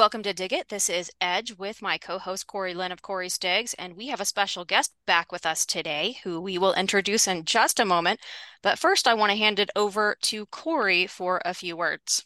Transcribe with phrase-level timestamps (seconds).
[0.00, 0.70] Welcome to Dig It.
[0.70, 4.18] This is Edge with my co host Corey Lynn of Corey's Digs, and we have
[4.18, 8.18] a special guest back with us today who we will introduce in just a moment.
[8.62, 12.24] But first, I want to hand it over to Corey for a few words.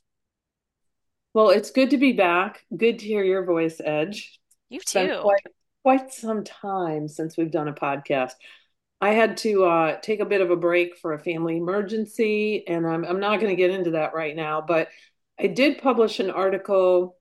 [1.33, 2.65] Well, it's good to be back.
[2.77, 4.38] Good to hear your voice, Edge.
[4.69, 5.19] You too.
[5.23, 5.43] Quite,
[5.83, 8.34] quite some time since we've done a podcast.
[9.01, 12.87] I had to uh, take a bit of a break for a family emergency, and
[12.87, 14.89] I'm, I'm not going to get into that right now, but
[15.39, 17.16] I did publish an article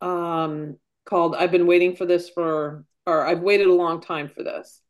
[0.00, 4.42] um, called I've been waiting for this for, or I've waited a long time for
[4.42, 4.80] this.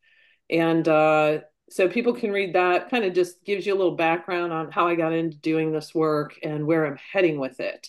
[0.50, 4.52] And uh, so people can read that, kind of just gives you a little background
[4.52, 7.88] on how I got into doing this work and where I'm heading with it.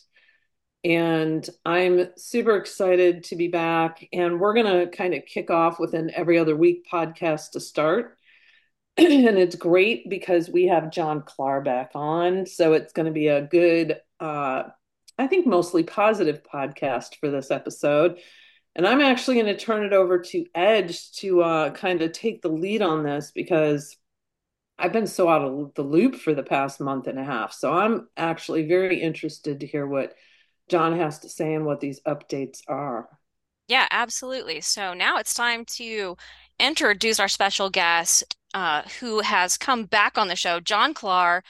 [0.83, 4.07] And I'm super excited to be back.
[4.13, 7.59] And we're going to kind of kick off with an every other week podcast to
[7.59, 8.17] start.
[8.97, 12.45] and it's great because we have John Klar back on.
[12.45, 14.63] So it's going to be a good uh,
[15.19, 18.19] I think, mostly positive podcast for this episode.
[18.73, 22.41] And I'm actually going to turn it over to Edge to uh, kind of take
[22.41, 23.97] the lead on this because
[24.77, 27.51] I've been so out of the loop for the past month and a half.
[27.51, 30.15] So I'm actually very interested to hear what
[30.69, 33.09] John has to say and what these updates are.
[33.67, 34.61] Yeah, absolutely.
[34.61, 36.15] So now it's time to
[36.59, 41.43] introduce our special guest uh, who has come back on the show, John Klar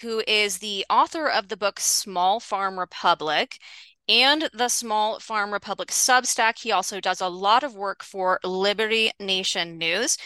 [0.00, 3.58] who is the author of the book Small Farm Republic
[4.08, 6.58] and the Small Farm Republic Substack.
[6.58, 10.16] He also does a lot of work for Liberty Nation News.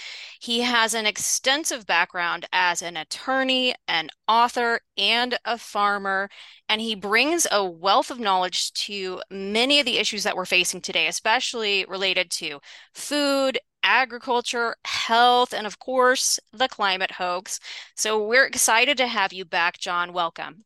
[0.40, 6.30] He has an extensive background as an attorney, an author, and a farmer,
[6.68, 10.80] and he brings a wealth of knowledge to many of the issues that we're facing
[10.80, 12.60] today, especially related to
[12.94, 17.60] food agriculture, health, and of course, the climate hoax.
[17.94, 20.12] So we're excited to have you back, John.
[20.12, 20.64] Welcome.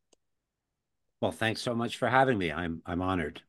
[1.20, 2.52] Well, thanks so much for having me.
[2.52, 3.42] I'm I'm honored.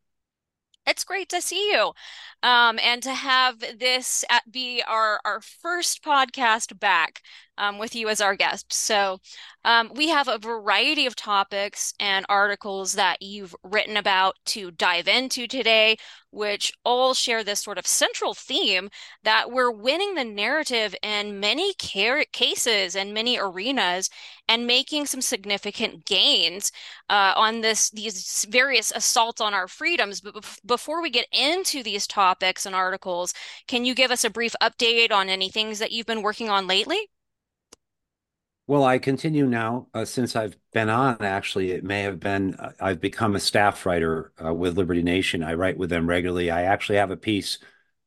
[0.89, 1.93] It's great to see you.
[2.41, 7.21] Um, and to have this be our, our first podcast back
[7.57, 8.73] um, with you as our guest.
[8.73, 9.19] So,
[9.65, 15.07] um, we have a variety of topics and articles that you've written about to dive
[15.07, 15.97] into today,
[16.31, 18.89] which all share this sort of central theme
[19.23, 24.09] that we're winning the narrative in many cases and many arenas
[24.47, 26.71] and making some significant gains
[27.09, 30.21] uh, on this these various assaults on our freedoms.
[30.21, 33.33] But before we get into these topics and articles,
[33.67, 36.67] can you give us a brief update on any things that you've been working on
[36.67, 37.09] lately?
[38.69, 41.23] Well, I continue now uh, since I've been on.
[41.23, 45.41] Actually, it may have been uh, I've become a staff writer uh, with Liberty Nation.
[45.41, 46.51] I write with them regularly.
[46.51, 47.57] I actually have a piece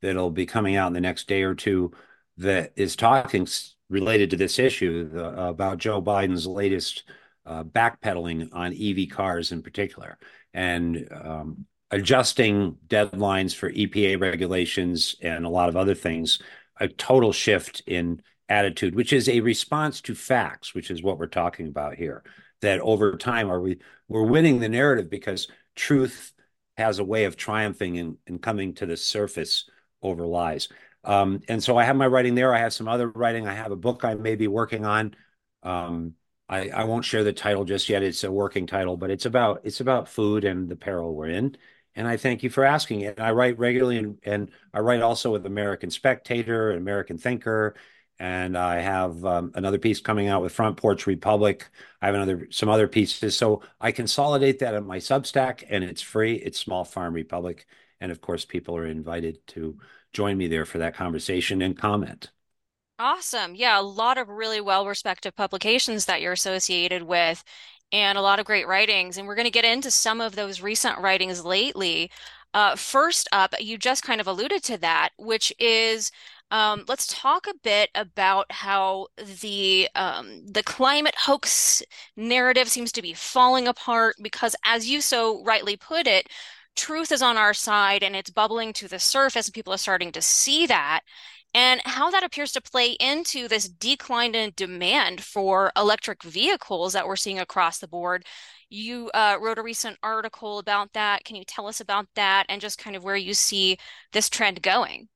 [0.02, 1.90] that'll be coming out in the next day or two
[2.36, 3.48] that is talking
[3.90, 7.02] related to this issue about Joe Biden's latest
[7.44, 10.16] uh, backpedaling on EV cars in particular
[10.54, 16.40] and um, adjusting deadlines for EPA regulations and a lot of other things.
[16.78, 21.26] A total shift in attitude, which is a response to facts, which is what we're
[21.26, 22.22] talking about here.
[22.60, 26.32] That over time, are we we're winning the narrative because truth
[26.76, 29.68] has a way of triumphing and, and coming to the surface
[30.02, 30.68] over lies.
[31.04, 32.54] Um, and so I have my writing there.
[32.54, 33.46] I have some other writing.
[33.46, 35.14] I have a book I may be working on.
[35.62, 36.14] Um,
[36.48, 38.02] I, I won't share the title just yet.
[38.02, 41.56] It's a working title, but it's about it's about food and the peril we're in.
[41.94, 43.20] And I thank you for asking it.
[43.20, 47.74] I write regularly, and, and I write also with American Spectator, and American Thinker,
[48.22, 51.69] and I have um, another piece coming out with Front Porch Republic.
[52.00, 56.00] I have another some other pieces, so I consolidate that on my Substack, and it's
[56.03, 56.37] free.
[56.37, 57.66] It's Small Farm Republic,
[58.00, 59.77] and of course, people are invited to
[60.12, 62.31] join me there for that conversation and comment.
[62.99, 63.55] Awesome.
[63.56, 67.43] Yeah, a lot of really well respected publications that you're associated with,
[67.91, 69.19] and a lot of great writings.
[69.19, 72.10] And we're going to get into some of those recent writings lately.
[72.54, 76.12] Uh, first up, you just kind of alluded to that, which is
[76.52, 79.09] um, let's talk a bit about how
[79.41, 81.82] the um, the climate hoax
[82.15, 86.28] narrative seems to be falling apart because, as you so rightly put it,
[86.77, 90.12] truth is on our side and it's bubbling to the surface, and people are starting
[90.12, 91.00] to see that.
[91.54, 97.06] And how that appears to play into this decline in demand for electric vehicles that
[97.06, 98.27] we're seeing across the board.
[98.71, 101.24] You uh, wrote a recent article about that.
[101.24, 103.78] Can you tell us about that and just kind of where you see
[104.12, 105.09] this trend going?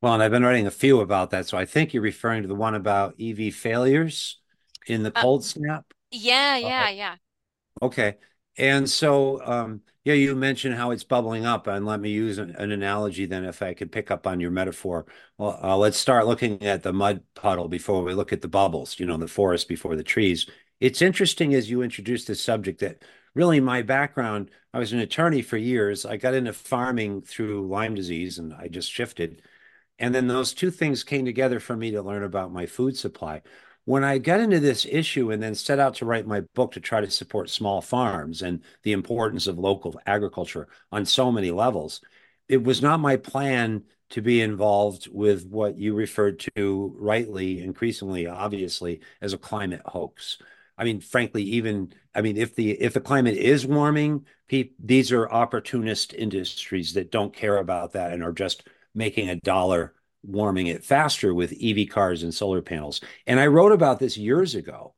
[0.00, 1.46] Well, and I've been writing a few about that.
[1.46, 4.40] So I think you're referring to the one about EV failures
[4.86, 5.92] in the uh, cold snap.
[6.10, 7.16] Yeah, yeah, uh, yeah.
[7.82, 8.16] Okay.
[8.56, 12.50] And so, um, Yeah, you mentioned how it's bubbling up, and let me use an,
[12.56, 15.06] an analogy then, if I could pick up on your metaphor.
[15.36, 18.98] Well, uh, let's start looking at the mud puddle before we look at the bubbles,
[18.98, 20.48] you know, the forest before the trees.
[20.80, 23.02] It's interesting as you introduce this subject that
[23.34, 26.06] really my background, I was an attorney for years.
[26.06, 29.42] I got into farming through Lyme disease and I just shifted.
[29.98, 33.42] And then those two things came together for me to learn about my food supply
[33.88, 36.80] when I got into this issue and then set out to write my book to
[36.80, 42.02] try to support small farms and the importance of local agriculture on so many levels,
[42.50, 48.26] it was not my plan to be involved with what you referred to rightly, increasingly,
[48.26, 50.36] obviously, as a climate hoax.
[50.76, 54.26] I mean, frankly, even I mean, if the if the climate is warming,
[54.78, 59.94] these are opportunist industries that don't care about that and are just making a dollar
[60.22, 63.00] warming it faster with EV cars and solar panels.
[63.26, 64.94] And I wrote about this years ago.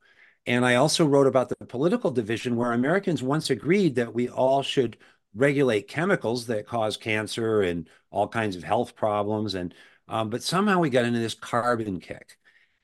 [0.47, 4.63] And I also wrote about the political division where Americans once agreed that we all
[4.63, 4.97] should
[5.35, 9.55] regulate chemicals that cause cancer and all kinds of health problems.
[9.55, 9.75] And
[10.09, 12.37] um, but somehow we got into this carbon kick.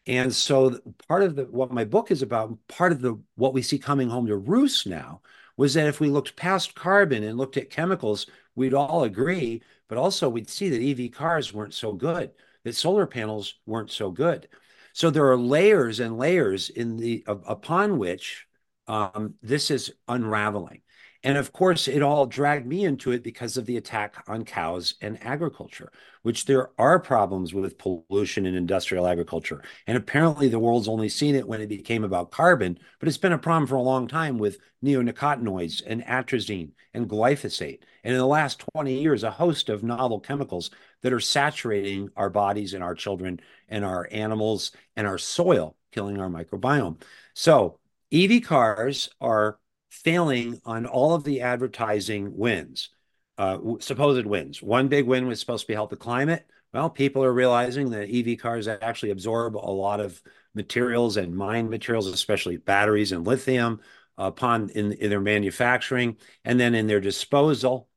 [0.06, 3.62] And so part of the what my book is about, part of the what we
[3.62, 5.22] see coming home to roost now
[5.56, 9.98] was that if we looked past carbon and looked at chemicals, we'd all agree but
[9.98, 12.30] also we'd see that EV cars weren't so good,
[12.64, 14.48] that solar panels weren't so good.
[14.92, 18.45] So there are layers and layers in the upon which
[18.88, 20.82] um, this is unraveling.
[21.26, 24.94] And of course, it all dragged me into it because of the attack on cows
[25.00, 25.90] and agriculture,
[26.22, 29.60] which there are problems with pollution in industrial agriculture.
[29.88, 33.32] And apparently, the world's only seen it when it became about carbon, but it's been
[33.32, 37.80] a problem for a long time with neonicotinoids and atrazine and glyphosate.
[38.04, 40.70] And in the last 20 years, a host of novel chemicals
[41.02, 46.20] that are saturating our bodies and our children and our animals and our soil, killing
[46.20, 47.02] our microbiome.
[47.34, 47.80] So,
[48.12, 49.58] EV cars are
[49.90, 52.90] failing on all of the advertising wins,
[53.38, 54.62] uh, supposed wins.
[54.62, 56.46] One big win was supposed to be help the climate.
[56.72, 60.20] Well, people are realizing that EV cars actually absorb a lot of
[60.54, 63.80] materials and mine materials, especially batteries and lithium,
[64.18, 67.88] upon in, in their manufacturing and then in their disposal.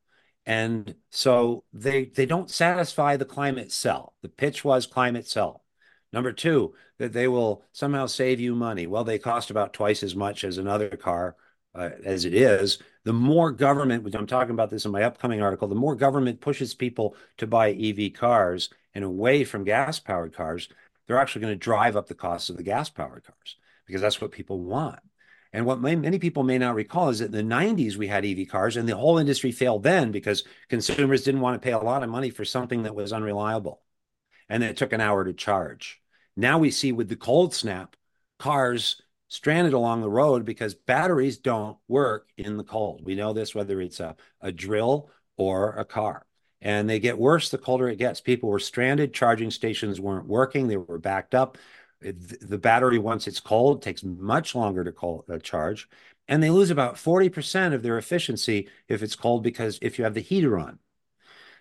[0.45, 4.15] And so they they don't satisfy the climate sell.
[4.21, 5.63] The pitch was climate sell.
[6.11, 8.85] Number two, that they will somehow save you money.
[8.85, 11.35] Well, they cost about twice as much as another car
[11.75, 15.41] uh, as it is, the more government, which I'm talking about this in my upcoming
[15.41, 20.33] article, the more government pushes people to buy EV cars and away from gas powered
[20.33, 20.67] cars,
[21.07, 23.55] they're actually going to drive up the cost of the gas powered cars
[23.85, 24.99] because that's what people want.
[25.51, 28.25] And what may, many people may not recall is that in the 90s, we had
[28.25, 31.79] EV cars and the whole industry failed then because consumers didn't want to pay a
[31.79, 33.81] lot of money for something that was unreliable.
[34.47, 35.98] And it took an hour to charge.
[36.39, 37.97] Now we see with the cold snap,
[38.39, 43.01] cars stranded along the road because batteries don't work in the cold.
[43.03, 46.25] We know this whether it's a, a drill or a car.
[46.61, 48.21] And they get worse the colder it gets.
[48.21, 51.57] People were stranded, charging stations weren't working, they were backed up.
[51.99, 55.89] the battery, once it's cold, takes much longer to cold, uh, charge.
[56.29, 60.13] And they lose about 40% of their efficiency if it's cold because if you have
[60.13, 60.79] the heater on.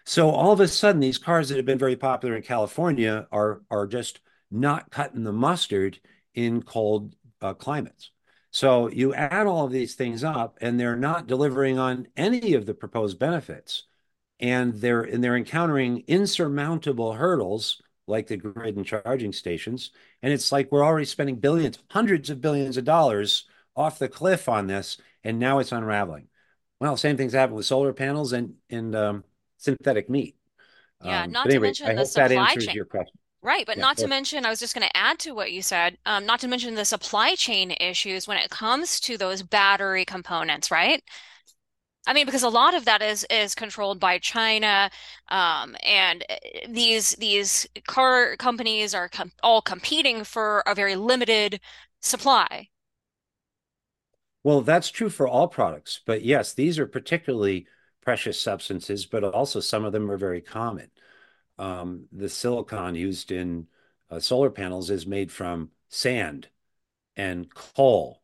[0.05, 3.63] So all of a sudden, these cars that have been very popular in California are,
[3.73, 4.21] are just
[4.51, 6.01] not cutting the mustard
[6.35, 8.11] in cold uh, climates.
[8.51, 12.67] So you add all of these things up, and they're not delivering on any of
[12.67, 13.85] the proposed benefits,
[14.41, 19.91] and they're and they're encountering insurmountable hurdles like the grid and charging stations.
[20.23, 23.45] And it's like we're already spending billions, hundreds of billions of dollars
[23.77, 26.29] off the cliff on this, and now it's unraveling.
[26.81, 29.25] Well, same things happen with solar panels and and um,
[29.59, 30.37] synthetic meat.
[31.05, 32.75] Yeah, um, not to anyway, mention the supply chain.
[32.75, 33.19] Your question.
[33.41, 35.63] Right, but yeah, not to mention, I was just going to add to what you
[35.63, 40.05] said, um, not to mention the supply chain issues when it comes to those battery
[40.05, 41.03] components, right?
[42.07, 44.91] I mean, because a lot of that is is controlled by China,
[45.29, 46.37] um, and uh,
[46.69, 51.61] these these car companies are com all competing for a very limited
[52.01, 52.69] supply.
[54.43, 57.67] Well, that's true for all products, but yes, these are particularly
[58.01, 60.91] precious substances, but also some of them are very common
[61.59, 63.67] the silicon used in
[64.11, 66.49] uh, solar panels is made from sand
[67.17, 68.23] and coal.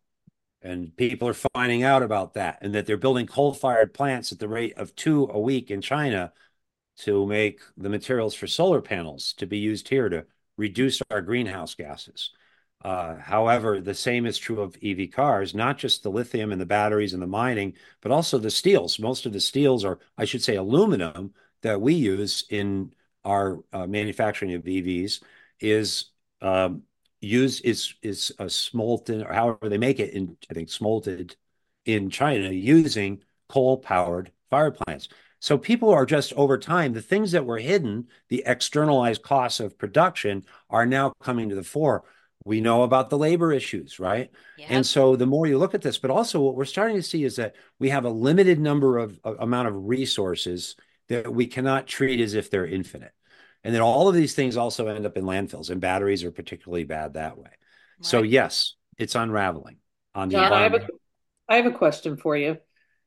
[0.63, 4.39] And people are finding out about that and that they're building coal fired plants at
[4.39, 6.33] the rate of two a week in China
[6.99, 10.25] to make the materials for solar panels to be used here to
[10.57, 12.31] reduce our greenhouse gases.
[12.83, 16.67] Uh, however, the same is true of EV cars, not just the lithium and the
[16.67, 18.99] batteries and the mining, but also the steels.
[18.99, 23.87] Most of the steels are, I should say, aluminum that we use in our uh,
[23.87, 25.23] manufacturing of EVs
[25.61, 26.07] is
[26.43, 26.83] um,
[27.21, 31.37] use is is a smolten or however they make it in I think smolted
[31.85, 35.09] in China using coal powered fire plants.
[35.41, 39.77] So people are just over time, the things that were hidden, the externalized costs of
[39.77, 42.05] production are now coming to the fore.
[42.47, 44.31] We know about the labor issues, right?
[44.57, 44.69] Yep.
[44.71, 47.25] And so the more you look at this, but also what we're starting to see
[47.25, 50.77] is that we have a limited number of, of amount of resources
[51.09, 53.13] that we cannot treat as if they're infinite.
[53.63, 56.85] And then all of these things also end up in landfills, and batteries are particularly
[56.85, 57.45] bad that way.
[57.45, 58.07] Right.
[58.07, 59.79] So yes, it's unraveling
[60.15, 60.87] on the John, I have a
[61.49, 62.59] I have a question for you.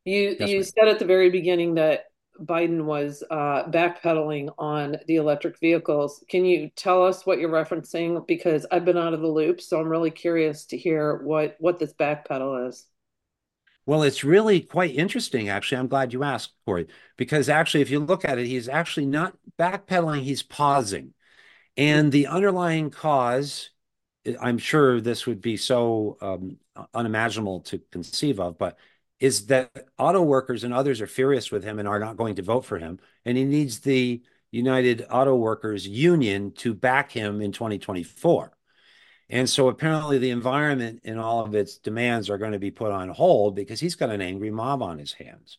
[0.04, 2.06] You yes, you said at the very beginning that
[2.40, 6.24] Biden was uh, backpedaling on the electric vehicles.
[6.30, 8.26] Can you tell us what you're referencing?
[8.28, 11.80] Because I've been out of the loop, so I'm really curious to hear what what
[11.80, 12.86] this backpedal is.
[13.88, 15.80] Well, it's really quite interesting, actually.
[15.80, 19.38] I'm glad you asked, Corey, because actually, if you look at it, he's actually not
[19.58, 21.14] backpedaling, he's pausing.
[21.78, 23.70] And the underlying cause,
[24.42, 26.58] I'm sure this would be so um,
[26.94, 28.78] unimaginable to conceive of, but
[29.22, 32.44] is that auto workers and others are furious with him and are not going to
[32.44, 33.00] vote for him.
[33.26, 38.57] And he needs the United Auto Workers Union to back him in 2024.
[39.30, 42.92] And so apparently the environment and all of its demands are going to be put
[42.92, 45.58] on hold because he's got an angry mob on his hands.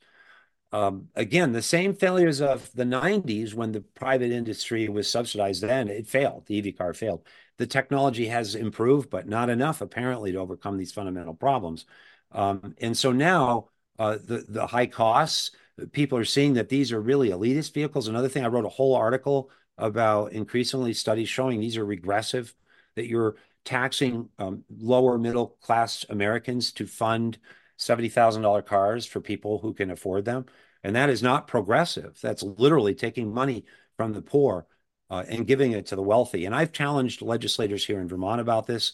[0.72, 5.88] Um, again, the same failures of the 90s when the private industry was subsidized then,
[5.88, 6.44] it failed.
[6.46, 7.26] The EV car failed.
[7.56, 11.86] The technology has improved, but not enough apparently to overcome these fundamental problems.
[12.32, 15.52] Um, and so now uh, the, the high costs,
[15.92, 18.08] people are seeing that these are really elitist vehicles.
[18.08, 22.54] Another thing, I wrote a whole article about increasingly studies showing these are regressive,
[22.94, 23.36] that you're
[23.68, 27.36] taxing um, lower middle class Americans to fund
[27.78, 30.46] $70,000 cars for people who can afford them.
[30.82, 32.18] And that is not progressive.
[32.22, 33.66] That's literally taking money
[33.98, 34.66] from the poor
[35.10, 36.46] uh, and giving it to the wealthy.
[36.46, 38.92] And I've challenged legislators here in Vermont about this.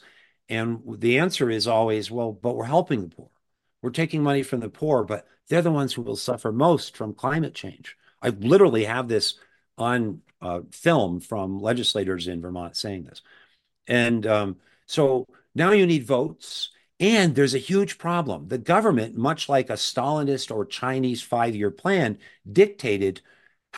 [0.49, 3.31] And the answer is always, well, but we're helping the poor.
[3.81, 7.15] We're taking money from the poor, but they're the ones who will suffer most from
[7.15, 7.97] climate change.
[8.21, 9.39] I literally have this
[9.79, 13.23] on uh, film from legislators in Vermont saying this.
[13.87, 16.71] And um, so now you need votes.
[17.01, 18.49] And there's a huge problem.
[18.49, 22.19] The government, much like a Stalinist or Chinese five year plan,
[22.51, 23.21] dictated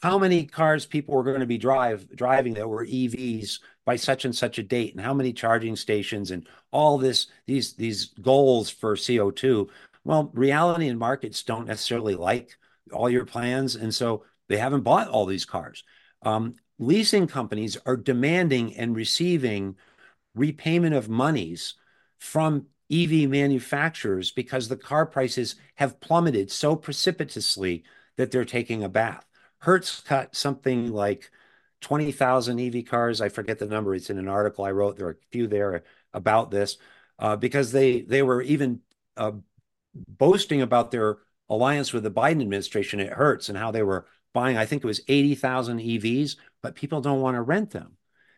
[0.02, 4.24] how many cars people were going to be drive driving that were EVs by such
[4.24, 8.68] and such a date and how many charging stations and all this these these goals
[8.68, 9.68] for CO2
[10.04, 12.56] well reality and markets don't necessarily like
[12.92, 15.82] all your plans and so they haven't bought all these cars
[16.22, 19.76] um, leasing companies are demanding and receiving
[20.36, 21.74] repayment of monies
[22.18, 27.82] from EV manufacturers because the car prices have plummeted so precipitously
[28.16, 29.26] that they're taking a bath.
[29.58, 31.30] Hertz cut something like
[31.80, 33.20] 20,000 EV cars.
[33.20, 33.94] I forget the number.
[33.94, 34.96] It's in an article I wrote.
[34.96, 36.78] There are a few there about this
[37.18, 38.80] uh, because they they were even
[39.16, 39.32] uh,
[39.94, 44.56] boasting about their alliance with the Biden administration at Hertz and how they were buying.
[44.56, 47.96] I think it was 80,000 EVs, but people don't want to rent them,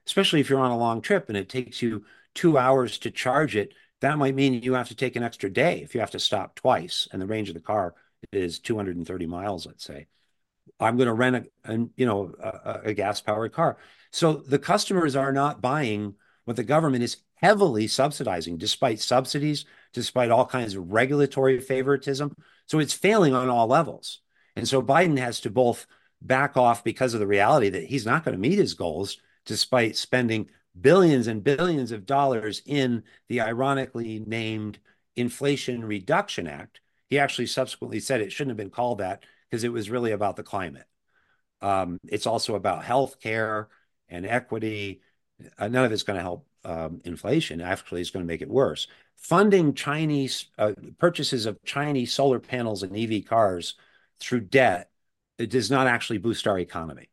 [0.08, 2.02] especially if you're on a long trip and it takes you
[2.34, 3.74] two hours to charge it.
[4.00, 6.54] That might mean you have to take an extra day if you have to stop
[6.54, 7.94] twice, and the range of the car
[8.32, 10.06] is 230 miles, let's say.
[10.80, 13.76] I'm going to rent a, a you know a, a gas powered car.
[14.10, 16.14] So the customers are not buying
[16.46, 22.34] what the government is heavily subsidizing, despite subsidies, despite all kinds of regulatory favoritism.
[22.66, 24.20] So it's failing on all levels.
[24.56, 25.86] And so Biden has to both
[26.22, 29.96] back off because of the reality that he's not going to meet his goals, despite
[29.96, 34.78] spending billions and billions of dollars in the ironically named
[35.16, 36.80] Inflation Reduction Act.
[37.08, 40.36] He actually subsequently said it shouldn't have been called that because it was really about
[40.36, 40.86] the climate.
[41.62, 43.68] Um, it's also about health care
[44.08, 45.00] and equity.
[45.58, 47.62] Uh, none of it's going to help um, inflation.
[47.62, 48.86] Actually, it's going to make it worse.
[49.16, 53.74] Funding Chinese uh, purchases of Chinese solar panels and EV cars
[54.20, 54.90] through debt
[55.38, 57.08] it does not actually boost our economy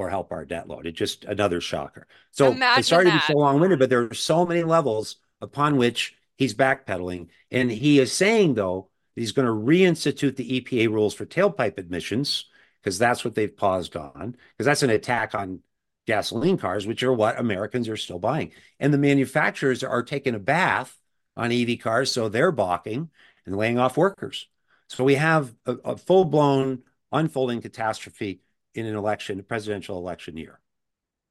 [0.00, 0.86] or help our debt load.
[0.86, 2.06] It's just another shocker.
[2.30, 3.26] So Imagine it's sorry that.
[3.26, 7.28] to be so long-winded, but there are so many levels upon which he's backpedaling.
[7.50, 8.90] And he is saying, though,
[9.20, 12.46] He's going to reinstitute the EPA rules for tailpipe emissions
[12.82, 15.60] because that's what they've paused on, because that's an attack on
[16.06, 18.52] gasoline cars, which are what Americans are still buying.
[18.78, 20.96] And the manufacturers are taking a bath
[21.36, 23.10] on EV cars, so they're balking
[23.44, 24.48] and laying off workers.
[24.88, 28.40] So we have a, a full blown unfolding catastrophe
[28.74, 30.60] in an election, a presidential election year.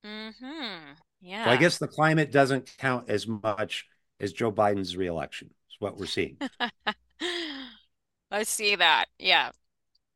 [0.06, 0.94] Mm-hmm.
[1.22, 1.46] Yeah.
[1.46, 3.86] So I guess the climate doesn't count as much
[4.20, 5.50] as Joe Biden's reelection.
[5.70, 6.38] Is what we're seeing.
[8.32, 9.06] I see that.
[9.18, 9.52] Yeah.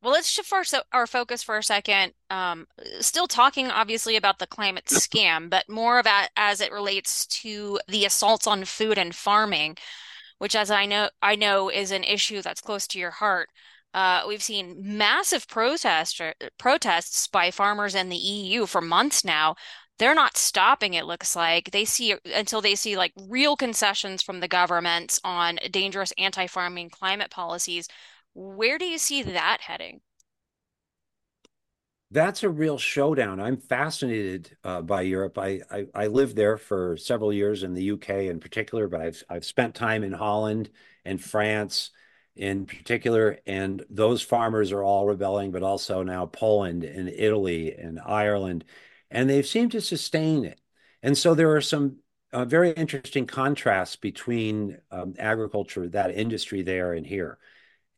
[0.01, 2.11] Well, let's shift our, our focus for a second.
[2.29, 2.67] Um,
[2.99, 8.05] still talking obviously about the climate scam, but more about as it relates to the
[8.05, 9.77] assaults on food and farming,
[10.39, 13.49] which as I know I know is an issue that's close to your heart.
[13.93, 16.21] Uh, we've seen massive protest
[16.57, 19.55] protests by farmers in the EU for months now.
[19.99, 21.71] They're not stopping, it looks like.
[21.71, 27.29] They see until they see like real concessions from the governments on dangerous anti-farming climate
[27.29, 27.87] policies.
[28.33, 30.01] Where do you see that heading?
[32.11, 33.39] That's a real showdown.
[33.39, 35.37] I'm fascinated uh, by Europe.
[35.39, 39.23] I, I, I lived there for several years in the UK in particular, but I've
[39.29, 40.69] I've spent time in Holland
[41.05, 41.89] and France
[42.35, 47.99] in particular, and those farmers are all rebelling, but also now Poland and Italy and
[48.03, 48.65] Ireland,
[49.11, 50.59] and they've seemed to sustain it.
[51.01, 51.97] And so there are some
[52.31, 57.37] uh, very interesting contrasts between um, agriculture, that industry there and here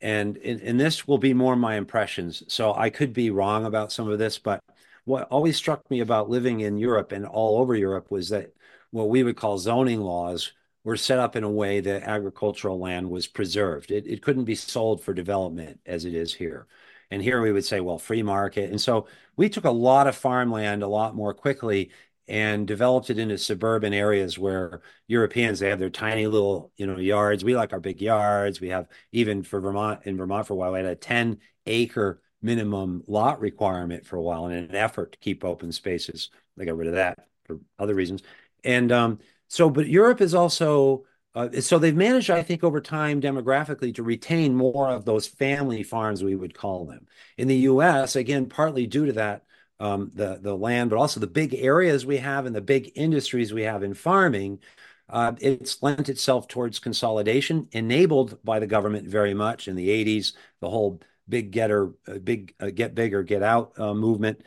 [0.02, 2.44] and and this will be more my impressions.
[2.48, 4.62] So I could be wrong about some of this, but
[5.06, 8.54] what always struck me about living in Europe and all over Europe was that
[8.92, 10.52] what we would call zoning laws
[10.86, 13.92] were set up in a way that agricultural land was preserved.
[13.92, 16.68] It, it couldn't be sold for development as it is here.
[17.12, 18.70] And here we would say, well, free market.
[18.70, 21.92] And so we took a lot of farmland a lot more quickly
[22.28, 26.98] and developed it into suburban areas where Europeans they have their tiny little you know
[26.98, 27.44] yards.
[27.44, 28.62] We like our big yards.
[28.62, 32.22] We have even for Vermont in Vermont for a while we had a 10 acre
[32.42, 36.30] minimum lot requirement for a while in an effort to keep open spaces.
[36.58, 38.24] They got rid of that for other reasons.
[38.64, 43.20] And um, so, but Europe is also uh, so they've managed, I think, over time
[43.20, 47.08] demographically to retain more of those family farms, we would call them.
[47.38, 49.44] In the U.S., again, partly due to that
[49.80, 53.54] um, the the land, but also the big areas we have and the big industries
[53.54, 54.60] we have in farming,
[55.10, 60.34] uh, it's lent itself towards consolidation, enabled by the government very much in the 80s,
[60.62, 64.42] the whole big getter, uh, big uh, get bigger, get out uh, movement.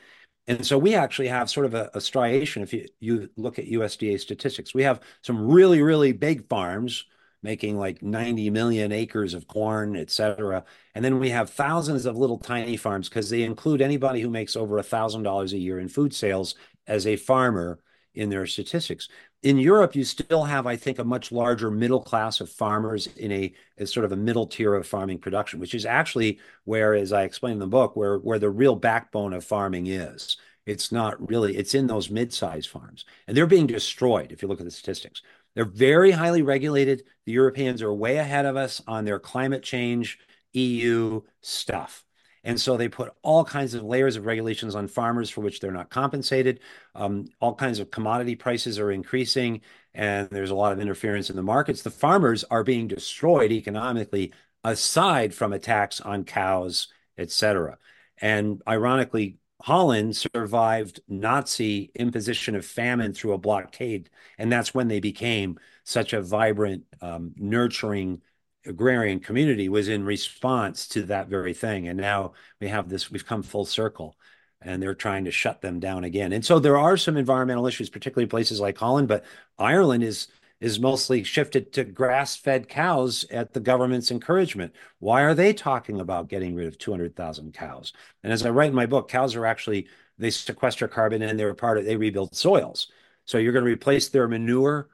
[0.48, 2.62] And so we actually have sort of a, a striation.
[2.62, 7.04] If you, you look at USDA statistics, we have some really, really big farms
[7.42, 10.64] making like 90 million acres of corn, et cetera.
[10.94, 14.56] And then we have thousands of little tiny farms because they include anybody who makes
[14.56, 17.78] over a thousand dollars a year in food sales as a farmer
[18.14, 19.08] in their statistics.
[19.44, 23.30] In Europe, you still have, I think, a much larger middle class of farmers in
[23.30, 27.12] a as sort of a middle tier of farming production, which is actually where, as
[27.12, 30.36] I explained in the book, where where the real backbone of farming is.
[30.68, 33.04] It's not really, it's in those mid-sized farms.
[33.26, 35.22] And they're being destroyed if you look at the statistics.
[35.54, 37.04] They're very highly regulated.
[37.24, 40.18] The Europeans are way ahead of us on their climate change
[40.52, 42.04] EU stuff.
[42.44, 45.72] And so they put all kinds of layers of regulations on farmers for which they're
[45.72, 46.60] not compensated.
[46.94, 49.62] Um, all kinds of commodity prices are increasing,
[49.94, 51.82] and there's a lot of interference in the markets.
[51.82, 54.32] The farmers are being destroyed economically,
[54.64, 57.78] aside from attacks on cows, et cetera.
[58.20, 65.00] And ironically, Holland survived Nazi imposition of famine through a blockade, and that's when they
[65.00, 68.22] became such a vibrant, um, nurturing
[68.66, 71.88] agrarian community was in response to that very thing.
[71.88, 74.16] And now we have this, we've come full circle
[74.60, 76.32] and they're trying to shut them down again.
[76.32, 79.24] And so there are some environmental issues, particularly places like Holland, but
[79.58, 80.28] Ireland is
[80.60, 84.74] is mostly shifted to grass-fed cows at the government's encouragement.
[84.98, 87.92] Why are they talking about getting rid of 200,000 cows?
[88.24, 91.54] And as I write in my book, cows are actually they sequester carbon and they're
[91.54, 92.90] part of they rebuild soils.
[93.24, 94.88] So you're going to replace their manure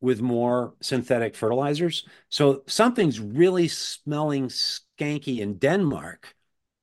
[0.00, 2.06] with more synthetic fertilizers.
[2.28, 6.34] So something's really smelling skanky in Denmark,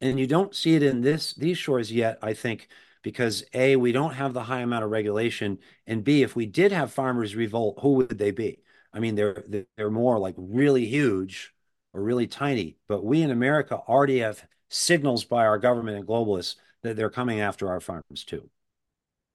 [0.01, 2.17] and you don't see it in this these shores yet.
[2.21, 2.67] I think
[3.03, 6.71] because A, we don't have the high amount of regulation, and B, if we did
[6.71, 8.63] have farmers revolt, who would they be?
[8.93, 9.43] I mean, they're
[9.77, 11.53] they're more like really huge
[11.93, 16.55] or really tiny, but we in America already have signals by our government and globalists
[16.81, 18.49] that they're coming after our farms too.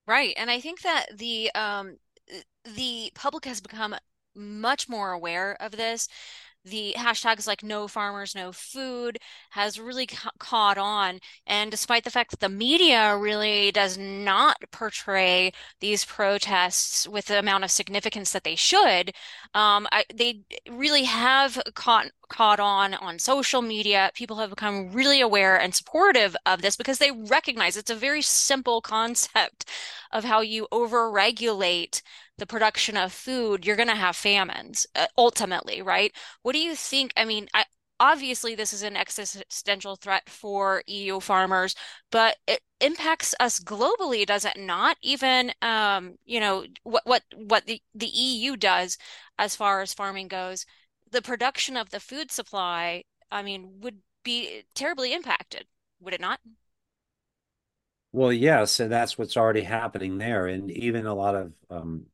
[0.06, 0.34] Right.
[0.36, 1.98] And I think that the um
[2.64, 3.94] the public has become
[4.34, 6.08] much more aware of this
[6.64, 9.18] the hashtags like no farmers no food
[9.50, 11.20] has really ca caught on.
[11.46, 17.38] And despite the fact that the media really does not portray these protests with the
[17.38, 19.12] amount of significance that they should
[19.54, 20.40] um, I, they
[20.70, 24.10] really have caught caught on on social media.
[24.14, 28.22] People have become really aware and supportive of this because they recognize it's a very
[28.22, 29.64] simple concept
[30.12, 32.02] of how you overregulate
[32.38, 36.12] the production of food, you're going to have famines uh, ultimately, right?
[36.42, 37.12] What do you think?
[37.16, 37.64] I mean, I,
[38.00, 41.74] obviously this is an existential threat for EU farmers,
[42.10, 44.96] but it impacts us globally, does it not?
[45.02, 48.98] Even um, you know, what what what the, the EU does
[49.38, 50.64] as far as farming goes,
[51.10, 55.66] the production of the food supply, I mean, would be terribly impacted,
[56.00, 56.40] would it not?
[58.12, 60.46] Well, yes, and that's what's already happening there.
[60.46, 62.06] And even a lot of um,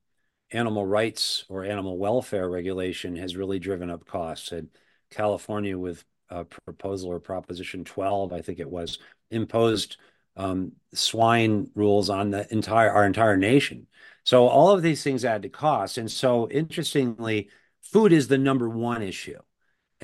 [0.50, 4.52] animal rights or animal welfare regulation has really driven up costs.
[4.52, 4.68] And
[5.10, 8.98] California, with a proposal or Proposition 12, I think it was,
[9.30, 9.96] imposed
[10.36, 13.86] um, swine rules on the entire our entire nation.
[14.24, 15.98] So all of these things add to cost.
[15.98, 17.50] And so interestingly,
[17.82, 19.38] food is the number one issue.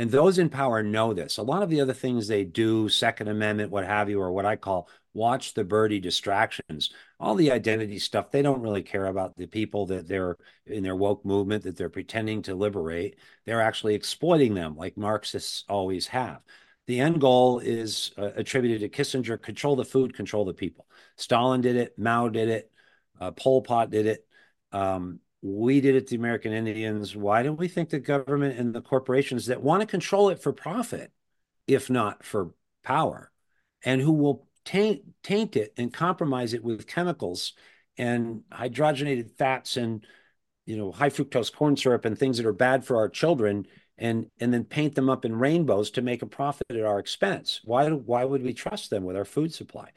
[0.00, 1.36] And those in power know this.
[1.36, 4.46] A lot of the other things they do, Second Amendment, what have you, or what
[4.46, 9.36] I call watch the birdie distractions, all the identity stuff, they don't really care about
[9.36, 13.18] the people that they're in their woke movement that they're pretending to liberate.
[13.44, 16.40] They're actually exploiting them like Marxists always have.
[16.86, 20.86] The end goal is uh, attributed to Kissinger control the food, control the people.
[21.18, 22.70] Stalin did it, Mao did it,
[23.20, 24.26] uh, Pol Pot did it.
[24.72, 27.16] Um, we did it to the American Indians.
[27.16, 30.52] Why don't we think the government and the corporations that want to control it for
[30.52, 31.12] profit,
[31.66, 33.30] if not for power,
[33.84, 37.54] and who will taint, taint it and compromise it with chemicals
[37.96, 40.06] and hydrogenated fats and
[40.66, 43.66] you know high fructose corn syrup and things that are bad for our children
[43.98, 47.60] and and then paint them up in rainbows to make a profit at our expense
[47.64, 49.90] why why would we trust them with our food supply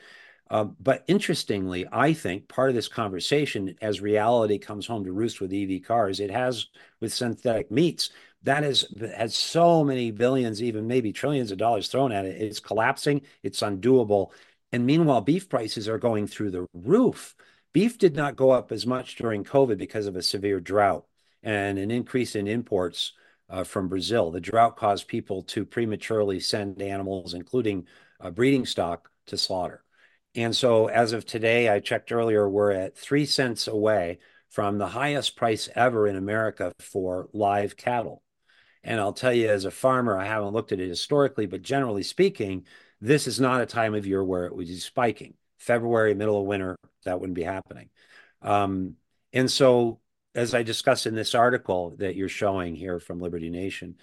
[0.53, 5.41] um, but interestingly, I think part of this conversation, as reality comes home to roost
[5.41, 6.67] with EV cars, it has
[7.01, 8.11] with synthetic meats.
[8.43, 8.85] that has
[9.15, 12.39] had so many billions, even maybe trillions of dollars thrown at it.
[12.39, 13.21] It's collapsing.
[13.41, 14.31] It's undoable.
[14.71, 17.35] And meanwhile, beef prices are going through the roof.
[17.73, 21.05] Beef did not go up as much during COVID because of a severe drought
[21.41, 23.13] and an increase in imports
[23.49, 24.29] uh, from Brazil.
[24.29, 27.87] The drought caused people to prematurely send animals, including
[28.19, 29.82] uh, breeding stock, to slaughter.
[30.35, 34.19] And so as of today, I checked earlier, we're at three cents away
[34.49, 38.23] from the highest price ever in America for live cattle.
[38.83, 42.03] And I'll tell you, as a farmer, I haven't looked at it historically, but generally
[42.03, 42.65] speaking,
[42.99, 45.35] this is not a time of year where it would be spiking.
[45.57, 47.89] February, middle of winter, that wouldn't be happening.
[48.41, 48.95] Um,
[49.31, 49.99] and so,
[50.35, 53.95] as I discuss in this article that you're showing here from Liberty Nation,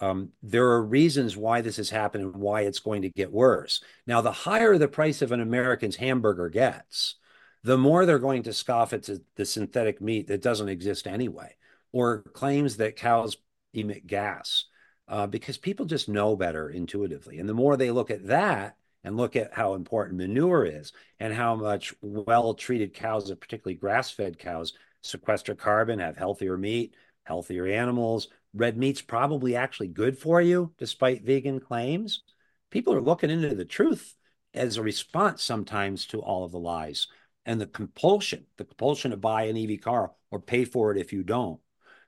[0.00, 3.82] um, there are reasons why this has happened and why it's going to get worse.
[4.06, 7.16] Now, the higher the price of an American's hamburger gets,
[7.62, 11.54] the more they're going to scoff at the synthetic meat that doesn't exist anyway,
[11.92, 13.36] or claims that cows
[13.74, 14.64] emit gas,
[15.08, 17.38] uh, because people just know better intuitively.
[17.38, 21.34] And the more they look at that and look at how important manure is and
[21.34, 27.66] how much well treated cows, particularly grass fed cows, sequester carbon, have healthier meat, healthier
[27.66, 32.22] animals, red meat's probably actually good for you, despite vegan claims.
[32.70, 34.14] People are looking into the truth
[34.54, 37.06] as a response sometimes to all of the lies
[37.46, 41.12] and the compulsion, the compulsion to buy an EV car or pay for it if
[41.12, 41.60] you don't.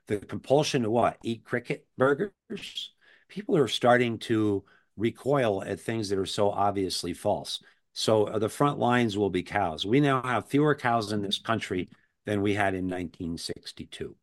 [0.07, 1.17] The compulsion to what?
[1.23, 2.91] Eat cricket burgers?
[3.29, 4.63] People are starting to
[4.97, 7.63] recoil at things that are so obviously false.
[7.93, 9.85] So uh, the front lines will be cows.
[9.85, 11.89] We now have fewer cows in this country
[12.25, 14.15] than we had in 1962.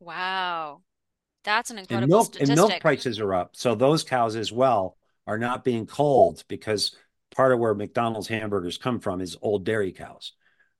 [0.00, 0.82] Wow.
[1.44, 2.48] That's an incredible and milk, statistic.
[2.48, 3.56] And milk prices are up.
[3.56, 6.96] So those cows as well are not being culled because
[7.34, 10.32] part of where McDonald's hamburgers come from is old dairy cows.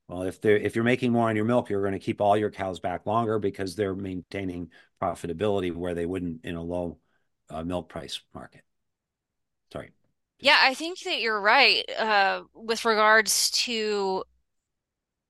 [0.09, 2.37] Well, if they're if you're making more on your milk, you're going to keep all
[2.37, 4.71] your cows back longer because they're maintaining
[5.01, 6.99] profitability where they wouldn't in a low
[7.49, 8.63] uh, milk price market.
[9.73, 9.91] Sorry.
[10.39, 14.25] Yeah, I think that you're right uh, with regards to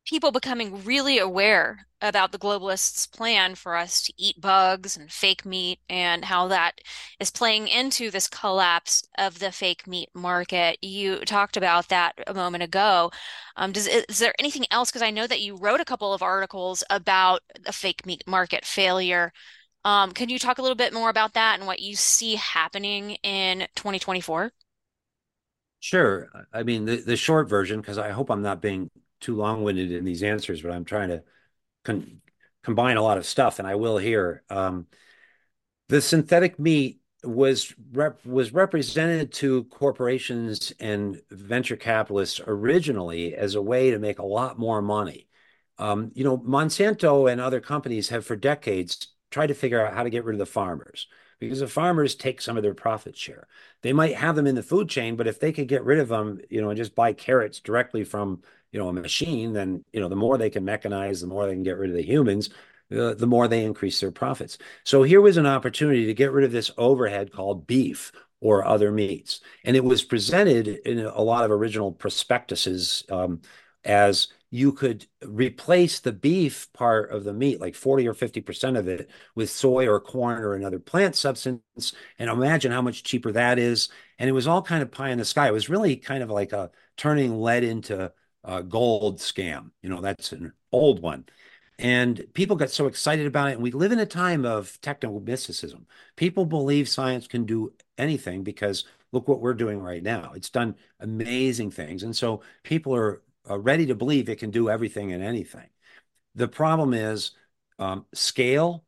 [0.06, 5.44] people becoming really aware about the globalists' plan for us to eat bugs and fake
[5.46, 6.80] meat and how that
[7.20, 10.78] is playing into this collapse of the fake meat market.
[10.82, 13.12] You talked about that a moment ago.
[13.56, 14.90] Um, does is there anything else?
[14.90, 18.64] Because I know that you wrote a couple of articles about the fake meat market
[18.64, 19.32] failure.
[19.84, 23.12] Um, can you talk a little bit more about that and what you see happening
[23.22, 24.52] in 2024?
[25.80, 26.28] Sure.
[26.52, 28.88] I mean, the, the short version, because I hope I'm not being
[29.22, 31.22] too long-winded in these answers, but I'm trying to
[31.84, 32.20] con-
[32.62, 34.42] combine a lot of stuff, and I will here.
[34.50, 34.86] Um,
[35.88, 43.62] the synthetic meat was rep- was represented to corporations and venture capitalists originally as a
[43.62, 45.28] way to make a lot more money.
[45.78, 50.02] Um, you know, Monsanto and other companies have for decades tried to figure out how
[50.02, 51.06] to get rid of the farmers
[51.38, 53.48] because the farmers take some of their profit share.
[53.82, 56.08] They might have them in the food chain, but if they could get rid of
[56.08, 60.00] them, you know, and just buy carrots directly from you know a machine, then you
[60.00, 62.50] know the more they can mechanize, the more they can get rid of the humans,
[62.88, 64.58] the, the more they increase their profits.
[64.84, 68.90] So here was an opportunity to get rid of this overhead called beef or other
[68.90, 73.42] meats, and it was presented in a lot of original prospectuses um,
[73.84, 78.86] as you could replace the beef part of the meat, like 40 or 50% of
[78.86, 81.94] it, with soy or corn or another plant substance.
[82.18, 83.88] And imagine how much cheaper that is.
[84.18, 85.48] And it was all kind of pie in the sky.
[85.48, 88.12] It was really kind of like a turning lead into
[88.44, 89.70] uh, gold scam.
[89.82, 91.26] You know, that's an old one.
[91.78, 93.54] And people got so excited about it.
[93.54, 95.86] And we live in a time of techno mysticism.
[96.16, 100.32] People believe science can do anything because look what we're doing right now.
[100.34, 102.02] It's done amazing things.
[102.02, 105.66] And so people are, ready to believe it can do everything and anything.
[106.36, 107.32] The problem is
[107.80, 108.84] um, scale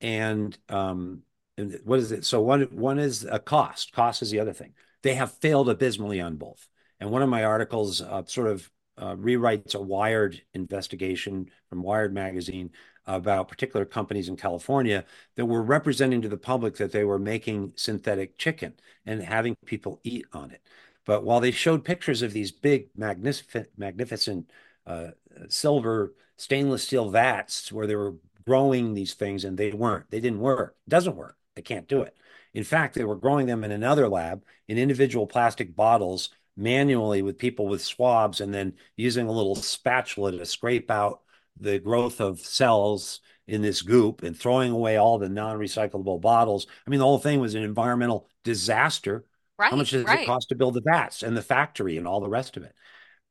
[0.00, 1.22] and, um,
[1.56, 2.24] and what is it?
[2.24, 3.92] So one one is a cost.
[3.92, 4.74] Cost is the other thing.
[5.02, 6.66] They have failed abysmally on both.
[6.98, 12.12] And one of my articles uh, sort of uh, rewrites a Wired investigation from Wired
[12.12, 12.70] magazine
[13.06, 15.04] about particular companies in California
[15.36, 18.74] that were representing to the public that they were making synthetic chicken
[19.06, 20.62] and having people eat on it.
[21.04, 24.50] But while they showed pictures of these big, magnificent, magnificent
[24.86, 25.08] uh,
[25.48, 28.14] silver stainless steel vats where they were
[28.46, 30.76] growing these things and they weren't, they didn't work.
[30.86, 31.36] It doesn't work.
[31.54, 32.16] They can't do it.
[32.54, 37.38] In fact, they were growing them in another lab in individual plastic bottles manually with
[37.38, 41.20] people with swabs and then using a little spatula to scrape out
[41.58, 46.66] the growth of cells in this goop and throwing away all the non-recyclable bottles.
[46.86, 49.24] I mean, the whole thing was an environmental disaster.
[49.58, 50.20] Right, How much does right.
[50.20, 52.74] it cost to build the vats and the factory and all the rest of it?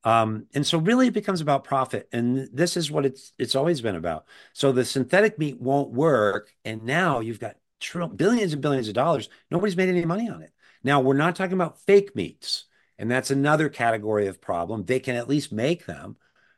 [0.04, 2.08] Um, and so really it becomes about profit.
[2.12, 4.26] And this is what it's it's always been about.
[4.54, 6.52] So the synthetic meat won't work.
[6.66, 7.56] And now you've got
[8.16, 9.30] billions and billions of dollars.
[9.50, 10.52] Nobody's made any money on it.
[10.84, 12.66] Now we're not talking about fake meats.
[13.02, 14.86] And that's another category of problem.
[14.86, 16.18] They can at least make them,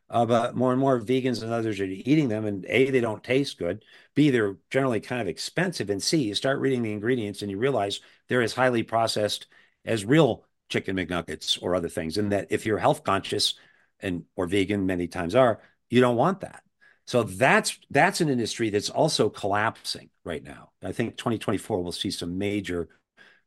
[0.10, 2.44] uh, but more and more vegans and others are eating them.
[2.46, 3.86] And A, they don't taste good.
[4.14, 5.90] B, they're generally kind of expensive.
[5.90, 9.48] And C, you start reading the ingredients and you realize they're as highly processed
[9.86, 12.18] as real chicken McNuggets or other things.
[12.18, 13.54] And that if you're health conscious
[14.02, 16.62] and or vegan, many times are, you don't want that.
[17.08, 20.72] So that's that's an industry that's also collapsing right now.
[20.84, 22.90] I think 2024 will see some major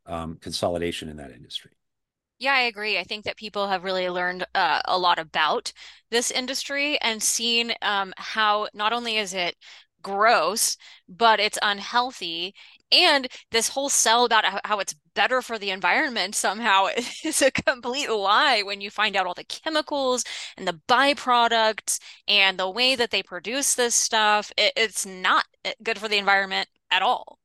[0.06, 1.75] um, consolidation in that industry.
[2.38, 2.99] Yeah, I agree.
[2.99, 5.72] I think that people have really learned uh, a lot about
[6.11, 9.57] this industry and seen um, how not only is it
[10.03, 10.77] gross,
[11.09, 12.55] but it's unhealthy.
[12.92, 16.88] And this whole sell about how, it's better for the environment somehow
[17.25, 20.22] is a complete lie when you find out all the chemicals
[20.59, 24.53] and the byproducts and the way that they produce this stuff.
[24.59, 27.36] It, it's not eh, good for the environment at all.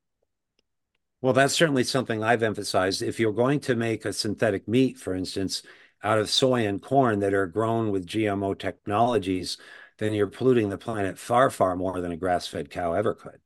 [1.21, 3.01] Well, that's certainly something I've emphasized.
[3.01, 5.61] If you're going to make a synthetic meat, for instance,
[6.03, 9.57] out of soy and corn that are grown with GMO technologies,
[9.99, 13.39] then you're polluting the planet far, far more than a grass-fed cow ever could.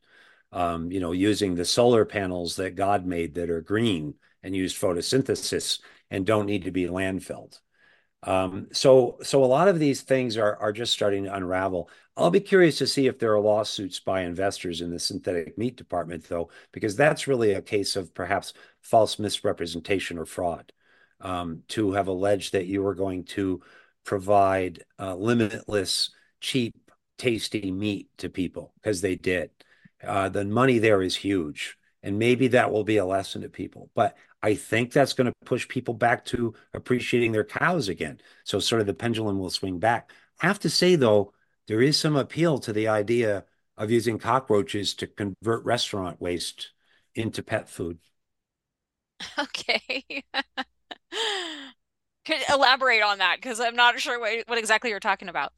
[0.54, 4.74] Um, you know, using the solar panels that God made that are green and use
[4.78, 7.60] photosynthesis and don't need to be landfilled.
[8.24, 11.90] Um, so, so a lot of these things are are just starting to unravel.
[12.18, 15.76] I'll be curious to see if there are lawsuits by investors in the synthetic meat
[15.76, 20.72] department, though, because that's really a case of perhaps false misrepresentation or fraud.
[21.22, 23.62] Um, to have alleged that you were going to
[24.04, 26.76] provide uh, limitless, cheap,
[27.18, 29.50] tasty meat to people because they did.
[30.04, 33.90] Uh, the money there is huge, and maybe that will be a lesson to people.
[33.96, 38.20] But I think that's going to push people back to appreciating their cows again.
[38.44, 40.12] So sort of the pendulum will swing back.
[40.42, 41.34] I have to say though,
[41.68, 43.46] there is some appeal to the idea
[43.78, 46.72] of using cockroaches to convert restaurant waste
[47.14, 48.00] into pet food.
[49.40, 50.06] Okay.
[52.26, 55.54] Could elaborate on that because I'm not sure what, what exactly you're talking about.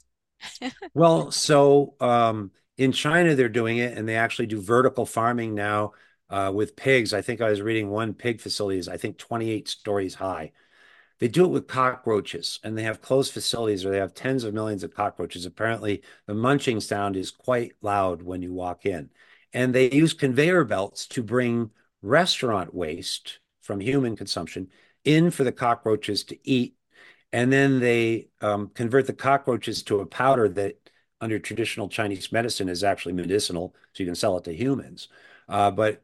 [0.94, 5.94] well, so um, in China, they're doing it and they actually do vertical farming now
[6.30, 7.14] uh, with pigs.
[7.14, 10.52] I think I was reading one pig facility is, I think, 28 stories high.
[11.20, 14.54] They do it with cockroaches and they have closed facilities where they have tens of
[14.54, 15.46] millions of cockroaches.
[15.46, 19.10] Apparently, the munching sound is quite loud when you walk in.
[19.54, 24.70] And they use conveyor belts to bring restaurant waste from human consumption
[25.04, 26.76] in for the cockroaches to eat.
[27.34, 32.70] And then they um, convert the cockroaches to a powder that, under traditional Chinese medicine,
[32.70, 35.10] is actually medicinal, so you can sell it to humans.
[35.50, 36.04] Uh, but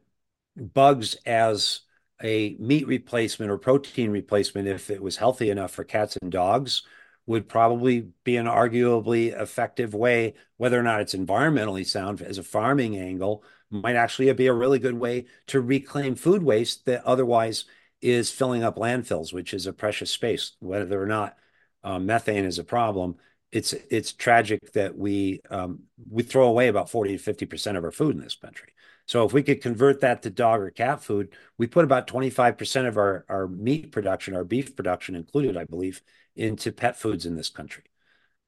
[0.56, 1.80] bugs as
[2.22, 6.82] a meat replacement or protein replacement, if it was healthy enough for cats and dogs,
[7.26, 12.42] would probably be an arguably effective way, whether or not it's environmentally sound as a
[12.42, 17.64] farming angle, might actually be a really good way to reclaim food waste that otherwise
[18.00, 20.52] is filling up landfills, which is a precious space.
[20.60, 21.36] Whether or not
[21.82, 23.16] um, methane is a problem,
[23.50, 27.84] it's it's tragic that we um, we throw away about 40 to 50 percent of
[27.84, 28.74] our food in this country.
[29.06, 32.86] So if we could convert that to dog or cat food, we put about 25%
[32.86, 36.02] of our, our meat production, our beef production included, I believe,
[36.36, 37.84] into pet foods in this country.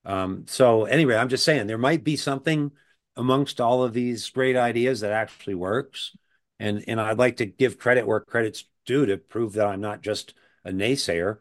[0.04, 2.72] Um, so anyway, I'm just saying there might be something
[3.16, 6.16] amongst all of these great ideas that actually works.
[6.58, 10.02] And, and I'd like to give credit where credit's due to prove that I'm not
[10.02, 11.38] just a naysayer,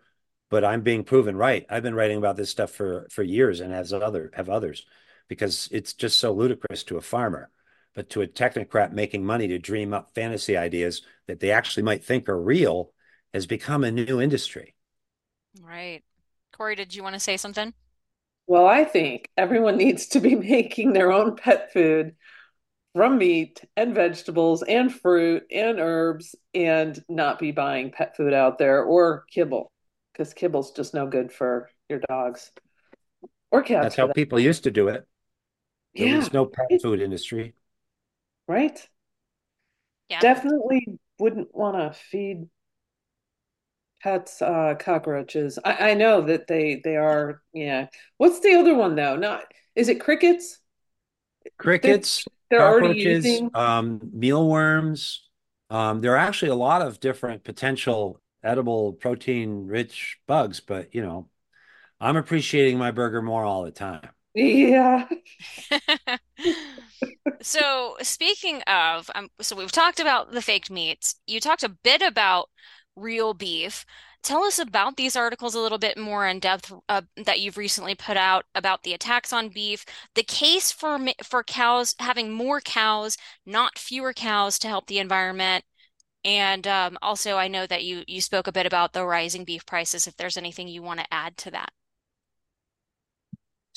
[0.49, 1.65] but I'm being proven right.
[1.69, 4.85] I've been writing about this stuff for, for years and as other have others.
[5.27, 7.49] because it's just so ludicrous to a farmer.
[7.95, 12.03] But to a technocrat making money to dream up fantasy ideas that they actually might
[12.05, 12.93] think are real
[13.33, 14.75] has become a new industry.
[15.59, 16.03] Right.
[16.53, 17.73] Corey, did you want to say something?
[18.47, 22.15] Well, I think everyone needs to be making their own pet food
[22.95, 28.59] from meat and vegetables and fruit and herbs and not be buying pet food out
[28.59, 29.71] there or kibble
[30.13, 32.51] because kibble's just no good for your dogs
[33.51, 34.15] or cats That's how that.
[34.15, 35.07] people used to do it.
[35.97, 37.54] There Yeah, was no pet food industry.
[38.47, 38.87] Right.
[40.09, 40.19] Yeah.
[40.19, 42.49] Definitely wouldn't want to feed
[44.01, 45.57] pets uh cockroaches.
[45.63, 47.87] I, I know that they they are yeah.
[48.17, 49.15] What's the other one though?
[49.15, 49.43] Not
[49.75, 50.59] is it crickets?
[51.81, 53.51] They Crickets, they're already cockroaches, using.
[53.53, 55.23] um, mealworms.
[55.69, 61.29] Um, there are actually a lot of different potential edible protein-rich bugs, but you know,
[62.01, 64.09] I'm appreciating my burger more all the time.
[64.33, 65.07] Yeah.
[67.41, 71.15] So, speaking of, um, so we've talked about the faked meats.
[71.27, 72.49] You talked a bit about
[72.95, 73.85] real beef.
[74.23, 77.93] Tell us about these articles a little bit more in depth uh, that you've recently
[77.93, 83.17] put out about the attacks on beef, the case for for cows having more cows,
[83.45, 85.63] not fewer cows to help the environment,
[86.25, 89.65] and um, also I know that you you spoke a bit about the rising beef
[89.65, 90.07] prices.
[90.07, 91.71] If there's anything you want to add to that.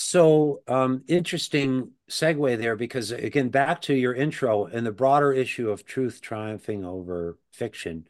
[0.00, 5.70] So, um, interesting segue there because again, back to your intro and the broader issue
[5.70, 8.06] of truth triumphing over fiction.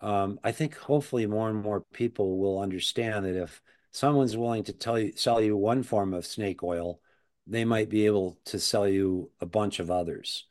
[0.00, 4.74] Um, I think hopefully more and more people will understand that if someone's willing to
[4.74, 7.00] tell you sell you one form of snake oil,
[7.46, 10.44] they might be able to sell you a bunch of others.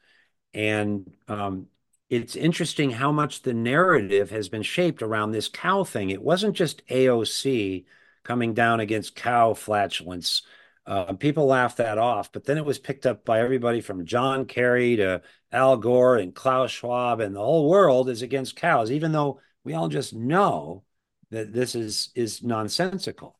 [0.53, 1.67] And um,
[2.09, 6.09] it's interesting how much the narrative has been shaped around this cow thing.
[6.11, 7.85] It wasn't just AOC
[8.23, 10.43] coming down against cow flatulence.
[10.85, 14.45] Uh, people laughed that off, but then it was picked up by everybody from John
[14.45, 19.13] Kerry to Al Gore and Klaus Schwab, and the whole world is against cows, even
[19.13, 20.83] though we all just know
[21.31, 23.39] that this is is nonsensical.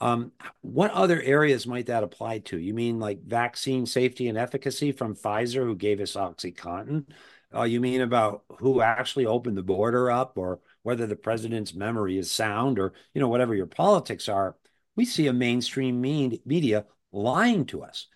[0.00, 2.58] Um, what other areas might that apply to?
[2.58, 7.06] You mean like vaccine safety and efficacy from Pfizer, who gave us OxyContin?
[7.54, 12.18] Uh, you mean about who actually opened the border up, or whether the president's memory
[12.18, 14.56] is sound, or you know whatever your politics are?
[14.96, 18.06] We see a mainstream media lying to us.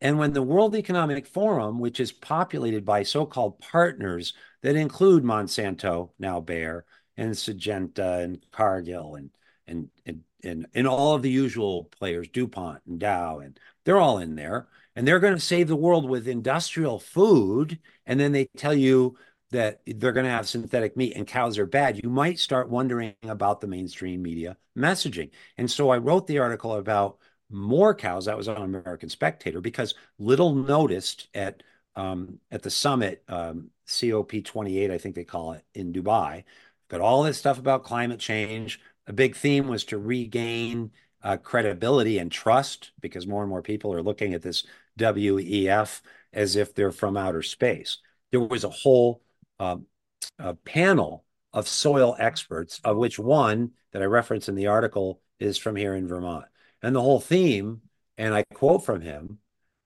[0.00, 6.10] And when the World Economic Forum, which is populated by so-called partners that include Monsanto,
[6.18, 6.84] now Bayer,
[7.16, 9.30] and Syngenta and Cargill and
[9.66, 14.18] and and and, and all of the usual players, DuPont and Dow, and they're all
[14.18, 14.68] in there.
[14.94, 17.78] And they're going to save the world with industrial food.
[18.06, 19.16] And then they tell you
[19.50, 22.02] that they're going to have synthetic meat and cows are bad.
[22.02, 25.30] You might start wondering about the mainstream media messaging.
[25.56, 27.18] And so I wrote the article about
[27.50, 28.26] more cows.
[28.26, 31.62] That was on American Spectator because little noticed at
[31.96, 36.44] um, at the summit, um, COP28, I think they call it in Dubai.
[36.88, 38.80] Got all this stuff about climate change.
[39.08, 43.92] A big theme was to regain uh, credibility and trust because more and more people
[43.92, 44.64] are looking at this
[44.96, 46.00] WEF
[46.32, 47.98] as if they're from outer space.
[48.30, 49.22] There was a whole
[49.58, 55.58] a panel of soil experts, of which one that I reference in the article is
[55.58, 56.44] from here in Vermont.
[56.82, 57.82] And the whole theme,
[58.16, 59.38] and I quote from him,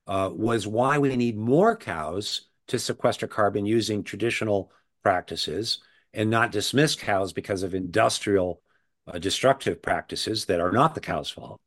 [0.07, 5.79] uh, was why we need more cows to sequester carbon using traditional practices
[6.13, 8.61] and not dismiss cows because of industrial
[9.07, 11.61] uh, destructive practices that are not the cow's fault.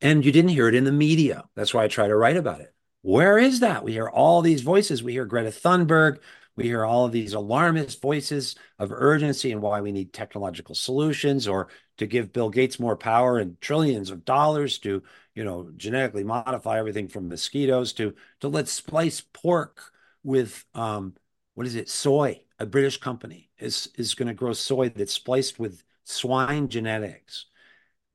[0.00, 1.44] And you didn't hear it in the media.
[1.54, 2.74] That's why I try to write about it.
[3.02, 3.84] Where is that?
[3.84, 5.02] We hear all these voices.
[5.02, 6.18] We hear Greta Thunberg.
[6.56, 11.46] We hear all of these alarmist voices of urgency and why we need technological solutions
[11.46, 15.02] or to give Bill Gates more power and trillions of dollars to,
[15.34, 19.92] you know, genetically modify everything from mosquitoes to to let's splice pork
[20.22, 21.14] with um,
[21.54, 21.88] what is it?
[21.88, 22.42] Soy.
[22.58, 27.46] A British company is is going to grow soy that's spliced with swine genetics.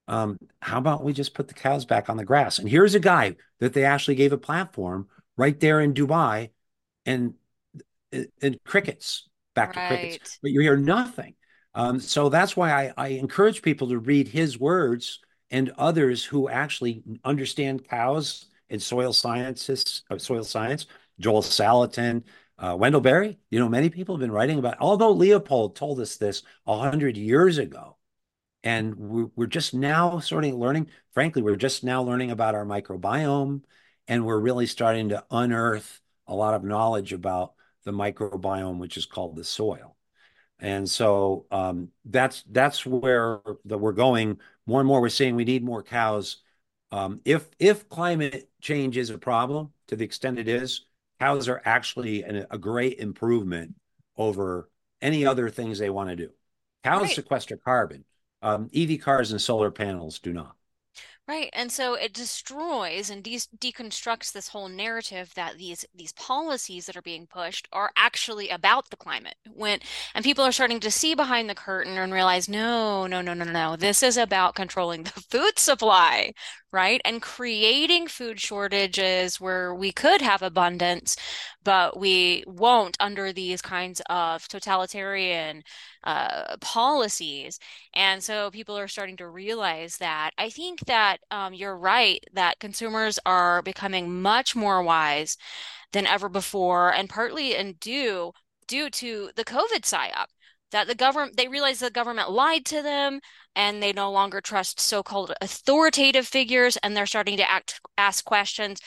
[0.08, 2.58] Um, how about we just put the cows back on the grass?
[2.58, 6.50] And here's a guy that they actually gave a platform right there in Dubai,
[7.06, 7.36] and
[8.42, 11.36] and crickets, back to crickets, but you hear nothing.
[11.74, 16.50] Um, so that's why I, I encourage people to read his words and others who
[16.50, 20.86] actually understand cows and soil scientists, uh, soil science.
[21.20, 22.24] Joel Salatin,
[22.58, 23.38] uh, Wendell Berry.
[23.50, 24.80] You know, many people have been writing about.
[24.80, 27.98] Aldo Leopold told us this a hundred years ago,
[28.64, 30.88] and we're, we're just now starting learning.
[31.14, 33.62] Frankly, we're just now learning about our microbiome,
[34.08, 37.54] and we're really starting to unearth a lot of knowledge about
[37.84, 39.96] the microbiome, which is called the soil.
[40.60, 45.02] And so um, that's that's where the, we're going more and more.
[45.02, 46.38] We're saying we need more cows
[46.92, 50.86] Um, if if climate change is a problem to the extent it is,
[51.20, 53.76] cows are actually an, a great improvement
[54.18, 54.70] over
[55.02, 56.32] any other things they want to do.
[56.84, 57.16] Cows Right.
[57.16, 58.06] sequester carbon.
[58.44, 60.56] Um, EV cars and solar panels do not.
[61.28, 61.50] Right.
[61.54, 66.98] And so it destroys and de deconstructs this whole narrative that these these policies that
[66.98, 69.36] are being pushed are actually about the climate.
[69.50, 69.80] When
[70.14, 73.46] and people are starting to see behind the curtain and realize, no, no, no, no,
[73.46, 73.78] no.
[73.78, 76.34] This is about controlling the food supply,
[76.74, 77.00] right?
[77.06, 81.16] And creating food shortages where we could have abundance,
[81.64, 85.64] but we won't under these kinds of totalitarian
[86.04, 87.60] uh, policies.
[87.94, 90.32] And so people are starting to realize that.
[90.38, 95.38] I think that um, you're right that consumers are becoming much more wise
[95.94, 98.32] than ever before, and partly and due
[98.68, 100.28] due to the COVID psyop.
[100.72, 103.20] That the government, they realize the government lied to them
[103.58, 108.80] and they no longer trust so-called authoritative figures, and they're starting to act, ask questions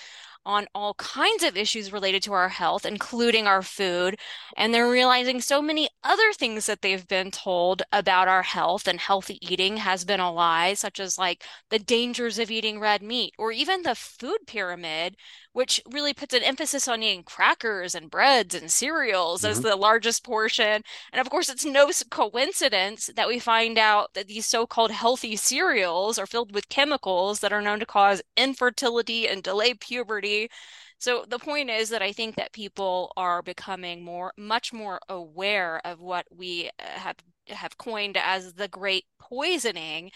[0.46, 4.16] on all kinds of issues related to our health, including our food.
[4.56, 9.00] And they're realizing so many other things that they've been told about our health and
[9.00, 13.34] healthy eating has been a lie, such as like the dangers of eating red meat,
[13.38, 15.16] or even the food pyramid,
[15.54, 19.62] which really puts an emphasis on eating crackers and breads and cereals as Mhm.
[19.62, 20.84] the largest portion.
[21.12, 26.18] And of course, it's no coincidence that we find out that these so-called healthy cereals
[26.18, 30.50] are filled with chemicals that are known to cause infertility and delay puberty.
[30.98, 35.80] So the point is that I think that people are becoming more, much more aware
[35.84, 37.16] of what we uh, have
[37.48, 40.10] have coined as the great poisoning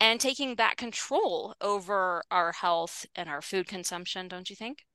[0.00, 4.86] and taking back control over our health and our food consumption, don't you think?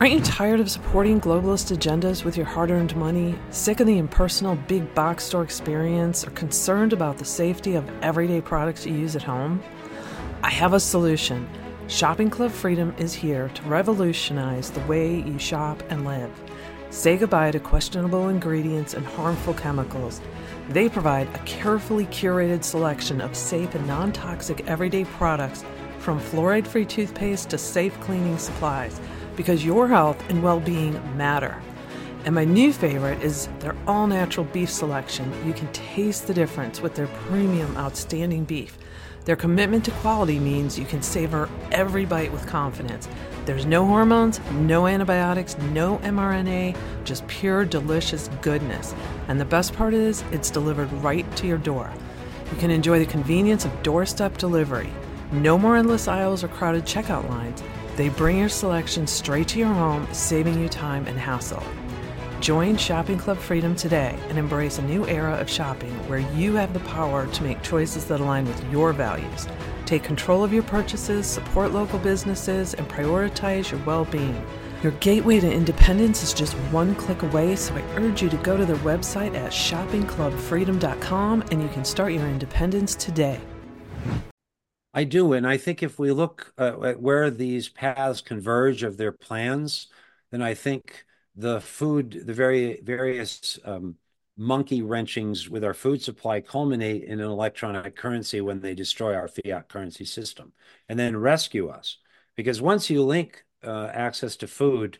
[0.00, 3.36] Aren't you tired of supporting globalist agendas with your hard earned money?
[3.50, 6.26] Sick of the impersonal big box store experience?
[6.26, 9.62] Or concerned about the safety of everyday products you use at home?
[10.42, 11.48] I have a solution.
[11.86, 16.41] Shopping Club Freedom is here to revolutionize the way you shop and live.
[16.92, 20.20] Say goodbye to questionable ingredients and harmful chemicals.
[20.68, 25.64] They provide a carefully curated selection of safe and non toxic everyday products
[26.00, 29.00] from fluoride free toothpaste to safe cleaning supplies
[29.36, 31.62] because your health and well being matter.
[32.26, 35.32] And my new favorite is their all natural beef selection.
[35.46, 38.76] You can taste the difference with their premium, outstanding beef.
[39.24, 43.08] Their commitment to quality means you can savor every bite with confidence.
[43.44, 48.94] There's no hormones, no antibiotics, no mRNA, just pure, delicious goodness.
[49.26, 51.92] And the best part is, it's delivered right to your door.
[52.52, 54.90] You can enjoy the convenience of doorstep delivery.
[55.32, 57.64] No more endless aisles or crowded checkout lines.
[57.96, 61.64] They bring your selection straight to your home, saving you time and hassle.
[62.40, 66.72] Join Shopping Club Freedom today and embrace a new era of shopping where you have
[66.74, 69.48] the power to make choices that align with your values.
[69.86, 74.44] Take control of your purchases, support local businesses, and prioritize your well being.
[74.82, 78.56] Your gateway to independence is just one click away, so I urge you to go
[78.56, 83.40] to their website at shoppingclubfreedom.com and you can start your independence today.
[84.92, 88.96] I do, and I think if we look uh, at where these paths converge of
[88.96, 89.86] their plans,
[90.30, 91.04] then I think
[91.34, 93.96] the food, the very various um,
[94.42, 99.28] monkey wrenchings with our food supply culminate in an electronic currency when they destroy our
[99.28, 100.52] fiat currency system
[100.88, 101.98] and then rescue us.
[102.34, 104.98] Because once you link uh, access to food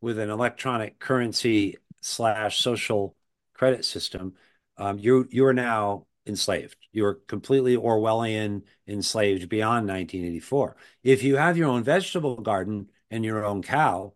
[0.00, 3.16] with an electronic currency slash social
[3.52, 4.34] credit system,
[4.76, 6.76] um, you you are now enslaved.
[6.92, 10.76] You're completely Orwellian enslaved beyond 1984.
[11.02, 14.14] If you have your own vegetable garden and your own cow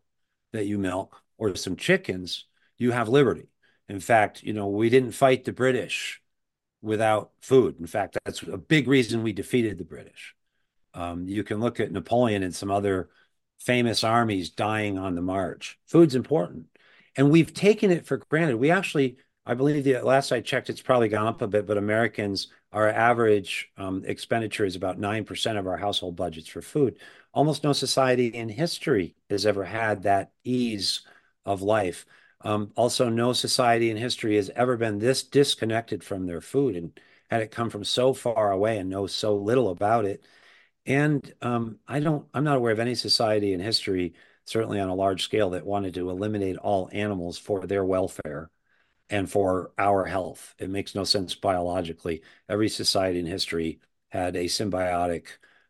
[0.52, 2.44] that you milk or some chickens,
[2.76, 3.48] you have liberty.
[3.88, 6.20] In fact, you know, we didn't fight the British
[6.82, 7.76] without food.
[7.80, 10.34] In fact, that's a big reason we defeated the British.
[10.94, 13.08] Um, you can look at Napoleon and some other
[13.58, 15.78] famous armies dying on the march.
[15.86, 16.66] Food's important.
[17.16, 18.56] And we've taken it for granted.
[18.56, 19.16] We actually
[19.48, 22.86] I believe the last I checked, it's probably gone up a bit, but Americans, our
[22.86, 26.98] average um, expenditure is about 9% of our household budgets for food.
[27.32, 31.00] Almost no society in history has ever had that ease
[31.46, 32.04] of life.
[32.42, 36.98] Um, also, no society in history has ever been this disconnected from their food and
[37.30, 40.24] had it come from so far away and know so little about it.
[40.86, 44.14] And um, I don't, I'm not aware of any society in history,
[44.44, 48.50] certainly on a large scale, that wanted to eliminate all animals for their welfare
[49.10, 50.54] and for our health.
[50.58, 52.22] It makes no sense biologically.
[52.48, 53.80] Every society in history
[54.10, 55.26] had a symbiotic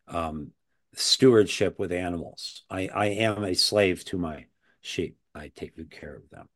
[0.07, 0.53] um,
[0.95, 2.65] stewardship with animals.
[2.71, 4.47] I, I am a slave to my
[4.81, 5.17] sheep.
[5.35, 6.49] I take good care of them.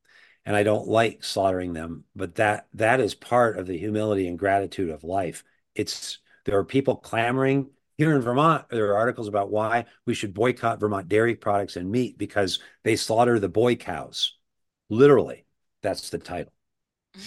[0.45, 4.39] And I don't like slaughtering them, but that that is part of the humility and
[4.39, 5.45] gratitude of life.
[5.75, 10.35] It's there are people clamoring here in Vermont, there are articles about why we should
[10.35, 14.37] boycott Vermont dairy products and meat because they slaughter the boy cows.
[14.89, 15.45] Literally,
[15.83, 16.53] that's the title.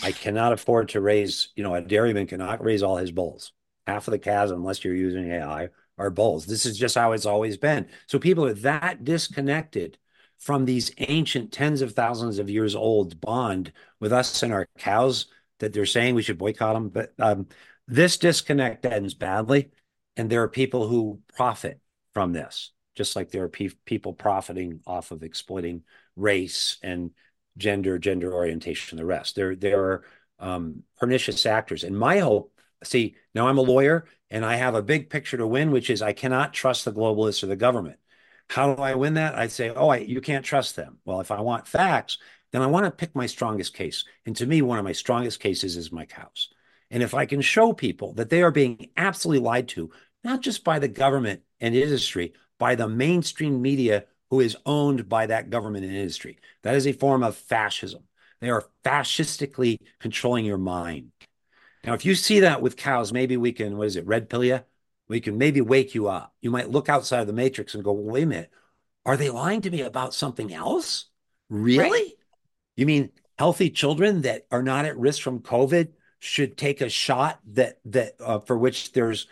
[0.03, 3.53] I cannot afford to raise, you know, a dairyman cannot raise all his bulls.
[3.88, 6.45] Half of the calves, unless you're using AI, are bulls.
[6.45, 7.88] This is just how it's always been.
[8.07, 9.97] So people are that disconnected
[10.46, 15.26] from these ancient tens of thousands of years old bond with us and our cows
[15.58, 16.89] that they're saying we should boycott them.
[16.89, 17.48] But um,
[17.88, 19.72] this disconnect ends badly.
[20.16, 21.80] And there are people who profit
[22.14, 25.82] from this, just like there are pe people profiting off of exploiting
[26.16, 27.10] race and
[27.58, 29.36] gender, gender orientation, the rest.
[29.36, 30.04] There, there are
[30.38, 31.84] um, pernicious actors.
[31.84, 35.48] And my hope, see, now I'm a lawyer and I have a big picture to
[35.48, 37.98] win, which is I cannot trust the globalists or the government.
[38.50, 39.36] How do I win that?
[39.36, 41.00] I'd say, oh, I, you can't trust them.
[41.06, 42.18] Well, if I want facts,
[42.52, 44.06] then I want to pick my strongest case.
[44.26, 46.50] And to me, one of my strongest cases is my cows.
[46.91, 49.91] And if I can show people that they are being absolutely lied to,
[50.24, 55.26] not just by the government and industry, by the mainstream media who is owned by
[55.28, 56.39] that government and industry.
[56.64, 58.04] That is a form of fascism.
[58.41, 61.12] They are fascistically controlling your mind.
[61.84, 64.43] Now, if you see that with cows, maybe we can, what is it, red pill
[64.43, 64.62] you?
[65.08, 66.34] We can maybe wake you up.
[66.41, 68.51] You might look outside of the matrix and go, well, wait a minute,
[69.06, 71.06] are they lying to me about something else?
[71.49, 71.89] Really?
[71.89, 72.12] Right.
[72.76, 75.89] You mean healthy children that are not at risk from COVID
[76.20, 79.28] should take a shot that that uh, for which there's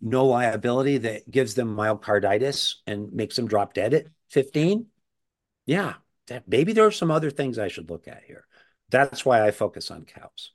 [0.00, 4.86] no liability that gives them myocarditis and makes them drop dead at 15?
[5.66, 5.94] Yeah,
[6.28, 8.46] that, maybe there are some other things I should look at here.
[8.90, 10.52] That's why I focus on cows.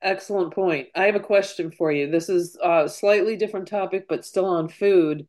[0.00, 0.88] Excellent point.
[0.94, 2.10] I have a question for you.
[2.10, 5.26] This is a slightly different topic, but still on food.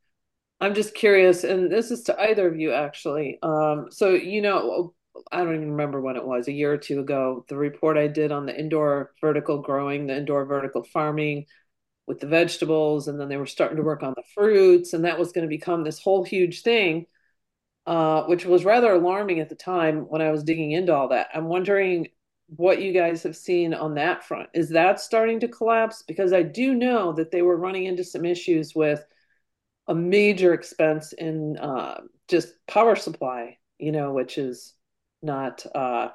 [0.61, 3.39] I'm just curious, and this is to either of you actually.
[3.41, 4.93] Um, so, you know,
[5.32, 8.07] I don't even remember when it was, a year or two ago, the report I
[8.07, 11.45] did on the indoor vertical growing, the indoor vertical farming
[12.05, 15.17] with the vegetables, and then they were starting to work on the fruits, and that
[15.17, 17.05] was going to become this whole huge thing,
[17.86, 21.30] uh, which was rather alarming at the time when I was digging into all that.
[21.34, 22.07] I'm wondering
[22.56, 24.50] what you guys have seen on that front.
[24.54, 26.04] Is that starting to collapse?
[26.08, 29.06] Because I do know that they were running into some issues with
[29.88, 34.74] a major expense in uh, just power supply, you know, which is
[35.22, 36.10] not uh,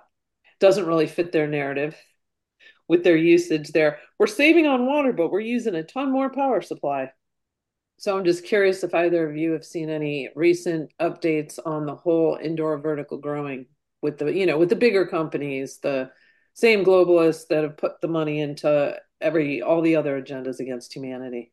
[0.60, 1.96] doesn't really fit their narrative
[2.88, 3.98] with their usage there.
[4.18, 7.12] We're saving on water, but we're using a ton more power supply.
[7.98, 11.94] So I'm just curious if either of you have seen any recent updates on the
[11.94, 13.66] whole indoor vertical growing
[14.02, 16.10] with the you know with the bigger companies, the
[16.54, 21.52] same globalists that have put the money into every all the other agendas against humanity.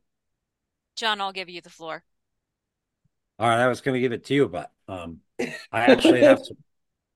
[0.96, 2.04] John, I'll give you the floor.
[3.38, 6.44] All right, I was going to give it to you, but um, I actually have
[6.44, 6.56] to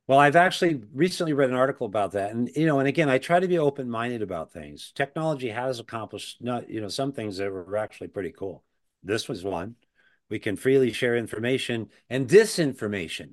[0.08, 3.18] well, I've actually recently read an article about that, and you know, and again, I
[3.18, 4.92] try to be open-minded about things.
[4.94, 8.64] Technology has accomplished, not you know, some things that were actually pretty cool.
[9.02, 9.76] This was one.
[10.30, 13.32] We can freely share information and disinformation,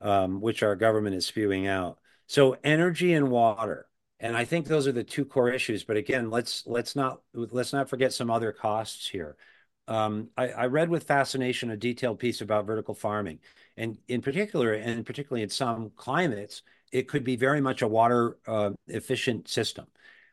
[0.00, 1.98] um, which our government is spewing out.
[2.32, 5.84] So, energy and water, and I think those are the two core issues.
[5.84, 9.36] But again, let's let's not let's not forget some other costs here.
[9.86, 13.40] Um, I, I read with fascination a detailed piece about vertical farming
[13.76, 18.38] and in particular, and particularly in some climates, it could be very much a water
[18.46, 19.86] uh, efficient system.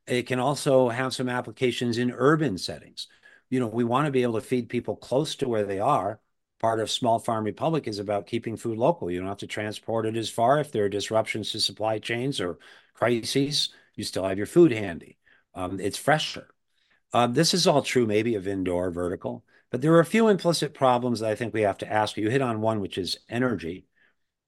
[0.07, 3.07] It can also have some applications in urban settings.
[3.49, 6.21] You know, we want to be able to feed people close to where they are.
[6.59, 9.09] Part of Small Farm Republic is about keeping food local.
[9.09, 10.59] You don't have to transport it as far.
[10.59, 12.59] If there are disruptions to supply chains or
[12.93, 15.17] crises, you still have your food handy.
[15.55, 16.49] Um, it's fresher.
[17.13, 19.43] Um, this is all true, maybe of indoor vertical.
[19.71, 22.17] But there are a few implicit problems that I think we have to ask.
[22.17, 23.85] You hit on one, which is energy.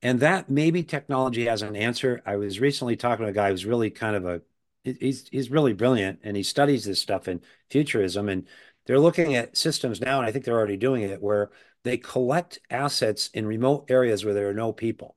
[0.01, 2.21] And that maybe technology has an answer.
[2.25, 4.41] I was recently talking to a guy who's really kind of a
[4.83, 8.47] he's he's really brilliant and he studies this stuff in futurism and
[8.85, 11.51] they're looking at systems now and I think they're already doing it where
[11.83, 15.15] they collect assets in remote areas where there are no people.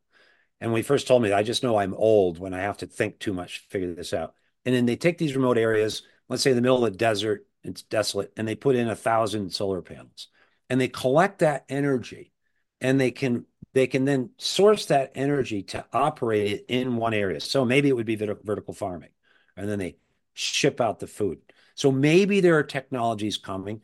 [0.60, 2.86] And when he first told me, I just know I'm old when I have to
[2.86, 4.34] think too much to figure this out.
[4.64, 7.46] And then they take these remote areas, let's say in the middle of the desert,
[7.64, 10.28] it's desolate, and they put in a thousand solar panels,
[10.68, 12.32] and they collect that energy,
[12.80, 17.40] and they can they can then source that energy to operate it in one area.
[17.40, 19.10] So maybe it would be vertical farming,
[19.56, 19.96] and then they
[20.34, 21.38] ship out the food.
[21.74, 23.80] So maybe there are technologies coming,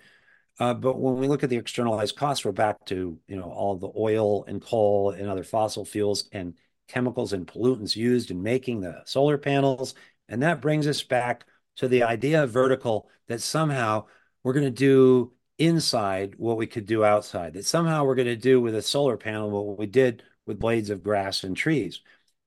[0.60, 3.76] Uh, but when we look at the externalized costs, we're back to you know all
[3.76, 6.54] the oil and coal and other fossil fuels and
[6.86, 9.94] chemicals and pollutants used in making the solar panels,
[10.28, 11.46] and that brings us back
[11.76, 14.04] to the idea of vertical that somehow
[14.42, 18.36] we're going to do inside what we could do outside, that somehow we're going to
[18.36, 22.00] do with a solar panel what we did with blades of grass and trees.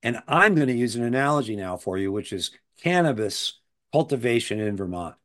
[0.03, 2.51] And I'm going to use an analogy now for you, which is
[2.82, 3.59] cannabis
[3.91, 5.16] cultivation in Vermont,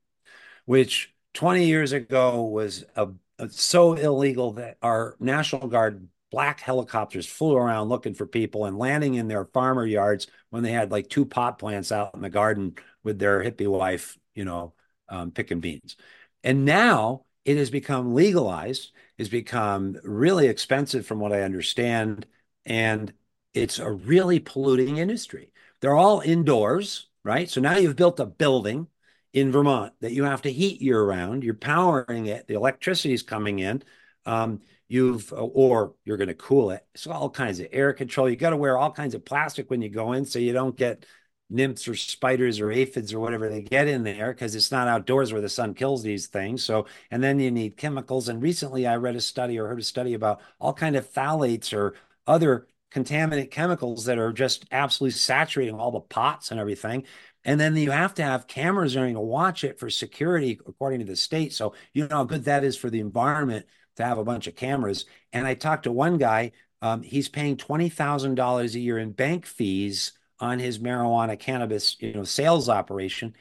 [0.65, 3.09] which 20 years ago was a
[3.51, 9.15] so illegal that our National Guard black helicopters flew around looking for people and landing
[9.15, 12.75] in their farmer yards when they had like two pot plants out in the garden
[13.03, 14.75] with their hippie wife, you know,
[15.09, 15.97] um, picking beans.
[16.45, 22.27] And now it has become legalized, it's become really expensive from what I understand.
[22.67, 23.13] And
[23.55, 25.53] it's a really polluting industry.
[25.81, 27.49] They're all indoors, right?
[27.49, 28.89] So now you've built a building
[29.33, 31.45] in Vermont that you have to heat year round.
[31.45, 32.47] You're powering it.
[32.47, 33.83] The electricity is coming in.
[34.27, 36.87] Um, you've or you're going to cool it.
[36.95, 38.29] So all kinds of air control.
[38.29, 40.77] You got to wear all kinds of plastic when you go in, so you don't
[40.77, 41.05] get
[41.51, 45.33] nymphs or spiders or aphids or whatever they get in there because it's not outdoors
[45.33, 46.63] where the sun kills these things.
[46.63, 48.29] So and then you need chemicals.
[48.29, 51.73] And recently I read a study or heard a study about all kind of phthalates
[51.73, 51.95] or
[52.27, 57.05] other contaminant chemicals that are just absolutely saturating all the pots and everything.
[57.45, 61.07] And then you have to have cameras running to watch it for security, according to
[61.07, 61.53] the state.
[61.53, 63.67] So you know how good that is for the environment
[63.97, 65.07] to have a bunch of cameras.
[65.33, 70.13] And I talked to one guy, um, he's paying $20,000 a year in bank fees
[70.41, 73.35] on his marijuana cannabis, you know, sales operation.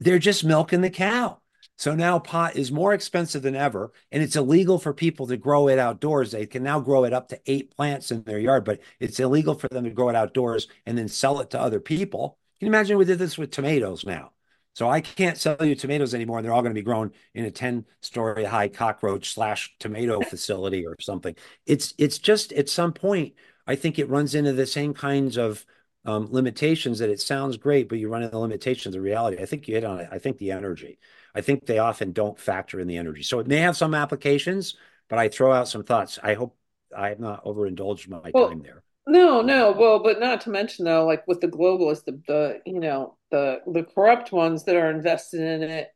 [0.00, 1.40] They're just milking the cow.
[1.78, 5.68] So now pot is more expensive than ever, and it's illegal for people to grow
[5.68, 6.30] it outdoors.
[6.30, 9.54] They can now grow it up to eight plants in their yard, but it's illegal
[9.54, 12.38] for them to grow it outdoors and then sell it to other people.
[12.58, 14.32] Can you imagine we did this with tomatoes now?
[14.74, 17.46] So I can't sell you tomatoes anymore, and they're all going to be grown in
[17.46, 21.34] a 10-story high cockroach slash tomato facility or something.
[21.64, 23.34] It's it's just at some point,
[23.66, 25.64] I think it runs into the same kinds of
[26.04, 29.42] um, limitations that it sounds great, but you run into the limitations of reality.
[29.42, 30.08] I think you hit on it.
[30.12, 30.98] I think the energy.
[31.34, 33.22] I think they often don't factor in the energy.
[33.22, 34.76] So it may have some applications,
[35.08, 36.18] but I throw out some thoughts.
[36.22, 36.56] I hope
[36.96, 38.82] I have not overindulged my well, time there.
[39.06, 39.70] No, no.
[39.72, 43.60] Well, but not to mention though, like with the globalists, the, the you know the
[43.66, 45.88] the corrupt ones that are invested in it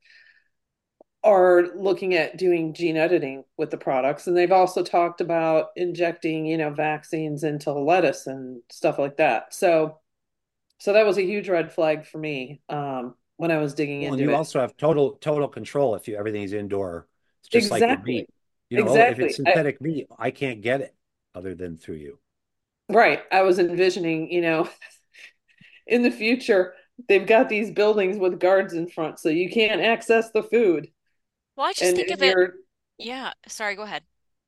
[1.22, 6.46] are looking at doing gene editing with the products, and they've also talked about injecting
[6.46, 9.52] you know vaccines into lettuce and stuff like that.
[9.52, 9.98] So,
[10.78, 14.12] so that was a huge red flag for me um, when I was digging well,
[14.12, 14.32] into you it.
[14.32, 17.08] You also have total total control if you everything's indoor.
[17.40, 17.88] It's just exactly.
[17.88, 18.30] like meat.
[18.68, 19.24] You know, exactly.
[19.24, 20.94] if it's synthetic I, meat, I can't get it
[21.34, 22.18] other than through you.
[22.90, 23.22] Right.
[23.30, 24.68] I was envisioning, you know,
[25.86, 26.74] in the future,
[27.08, 30.88] they've got these buildings with guards in front, so you can't access the food.
[31.56, 32.50] Well, I just and think of it.
[32.98, 33.32] Yeah.
[33.46, 34.02] Sorry, go ahead.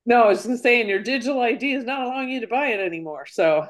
[0.05, 2.81] No, I was just saying your digital ID is not allowing you to buy it
[2.81, 3.27] anymore.
[3.27, 3.69] So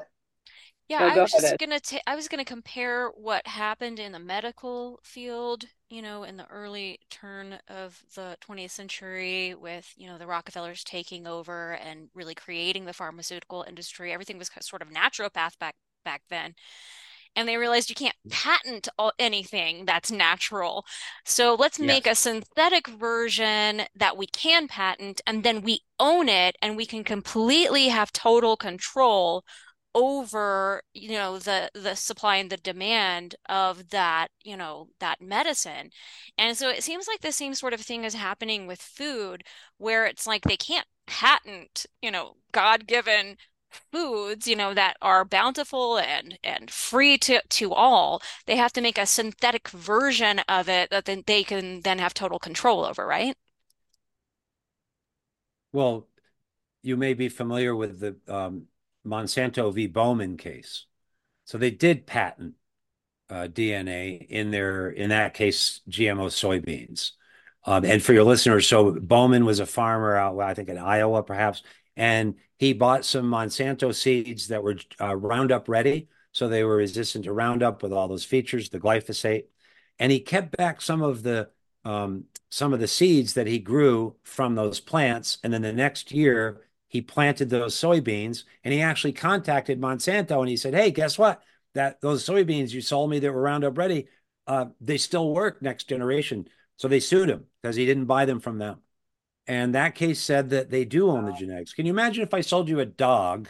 [0.89, 4.19] yeah, no, I was just gonna ta- I was gonna compare what happened in the
[4.19, 10.17] medical field, you know, in the early turn of the 20th century with, you know,
[10.17, 14.11] the Rockefellers taking over and really creating the pharmaceutical industry.
[14.11, 16.55] Everything was sort of naturopath back back then.
[17.35, 18.31] And they realized you can't mm.
[18.31, 20.83] patent all, anything that's natural.
[21.25, 21.87] So let's yes.
[21.87, 26.87] make a synthetic version that we can patent and then we own it and we
[26.87, 29.43] can completely have total control
[29.95, 35.91] over you know the the supply and the demand of that you know that medicine.
[36.37, 39.43] And so it seems like the same sort of thing is happening with food
[39.77, 43.37] where it's like they can't patent you know god-given
[43.91, 48.21] foods you know that are bountiful and and free to to all.
[48.45, 52.13] They have to make a synthetic version of it that then they can then have
[52.13, 53.35] total control over right?
[55.71, 56.07] Well
[56.83, 58.67] you may be familiar with the um,
[59.05, 59.87] Monsanto v.
[59.87, 60.85] Bowman case.
[61.45, 62.55] So they did patent
[63.29, 67.11] uh, DNA in their, in that case, GMO soybeans.
[67.65, 71.23] Um, and for your listeners, so Bowman was a farmer out, I think in Iowa,
[71.23, 71.63] perhaps,
[71.95, 76.07] and he bought some Monsanto seeds that were uh, Roundup ready.
[76.31, 79.45] So they were resistant to Roundup with all those features, the glyphosate.
[79.99, 81.49] And he kept back some of the
[81.85, 85.37] um, some of the seeds that he grew from those plants.
[85.43, 86.61] And then the next year,
[86.93, 91.41] he planted those soybeans and he actually contacted Monsanto and he said, Hey, guess what?
[91.73, 94.09] That those soybeans you sold me that were Roundup ready,
[94.45, 96.47] uh, they still work next generation.
[96.75, 98.81] So they sued him because he didn't buy them from them.
[99.47, 101.73] And that case said that they do own the genetics.
[101.73, 103.47] Can you imagine if I sold you a dog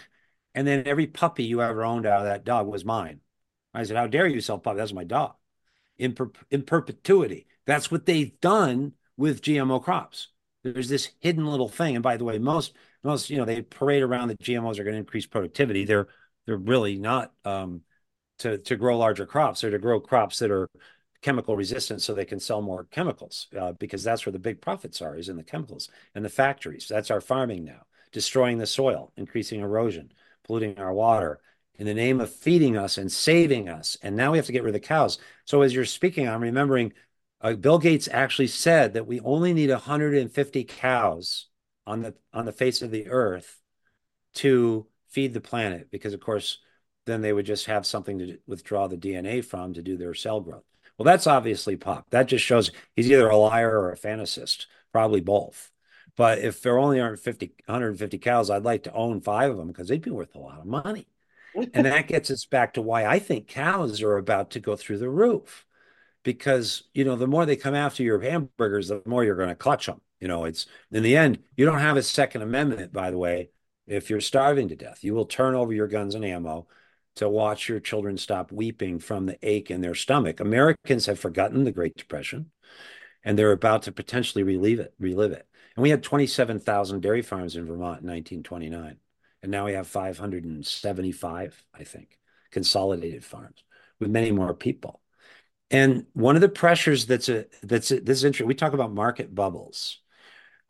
[0.55, 3.19] and then every puppy you ever owned out of that dog was mine?
[3.73, 4.77] I said, How dare you sell puppy?
[4.77, 5.33] That's my dog.
[5.97, 7.47] In, per- in perpetuity.
[7.65, 10.29] That's what they've done with GMO crops.
[10.63, 11.97] There's this hidden little thing.
[11.97, 12.73] And by the way, most
[13.04, 15.86] most you know they parade around that GMOs are going to increase productivity.
[15.86, 16.08] They're
[16.45, 17.82] they're really not um,
[18.39, 19.62] to to grow larger crops.
[19.62, 20.70] They're to grow crops that are
[21.22, 25.01] chemical resistant so they can sell more chemicals uh, because that's where the big profits
[25.01, 26.88] are is in the chemicals and the factories.
[26.88, 30.12] That's our farming now, destroying the soil, increasing erosion,
[30.43, 31.39] polluting our water
[31.76, 33.97] in the name of feeding us and saving us.
[34.04, 35.18] And now we have to get rid of the cows.
[35.45, 36.93] So as you're speaking, I'm remembering
[37.41, 41.47] uh, Bill Gates actually said that we only need 150 cows
[41.86, 43.59] on the on the face of the earth
[44.36, 46.59] to feed the planet because of course
[47.05, 50.39] then they would just have something to withdraw the DNA from to do their cell
[50.39, 50.63] growth.
[50.97, 52.09] Well, that's obviously pop.
[52.11, 55.71] That just shows he's either a liar or a fantasist, probably both.
[56.15, 59.67] But if there only aren't 50, 150 cows, I'd like to own five of them
[59.67, 61.07] because they'd be worth a lot of money.
[61.73, 64.99] and that gets us back to why I think cows are about to go through
[64.99, 65.65] the roof.
[66.23, 69.55] Because, you know, the more they come after your hamburgers, the more you're going to
[69.55, 69.99] clutch them.
[70.24, 73.49] You know, it's in the end, you don't have a Second Amendment, by the way,
[73.86, 75.03] if you're starving to death.
[75.03, 76.65] You will turn over your guns and ammo
[77.17, 80.39] to watch your children stop weeping from the ache in their stomach.
[80.39, 82.51] Americans have forgotten the Great Depression
[83.26, 85.45] and they're about to potentially relive it, relive it.
[85.76, 88.95] And we had 27,000 dairy farms in Vermont in 1929.
[89.41, 92.17] And now we have 575, I think,
[92.49, 93.61] consolidated farms
[93.99, 95.01] with many more people.
[95.69, 98.47] And one of the pressures that's a that's a, this is interesting.
[98.47, 99.99] We talk about market bubbles.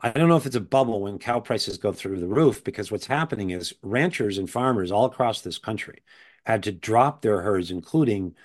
[0.04, 2.92] I don't know if it's a bubble when cow prices go through the roof because
[2.92, 6.04] what's happening is ranchers and farmers all across this country
[6.46, 8.36] had to drop their herds, including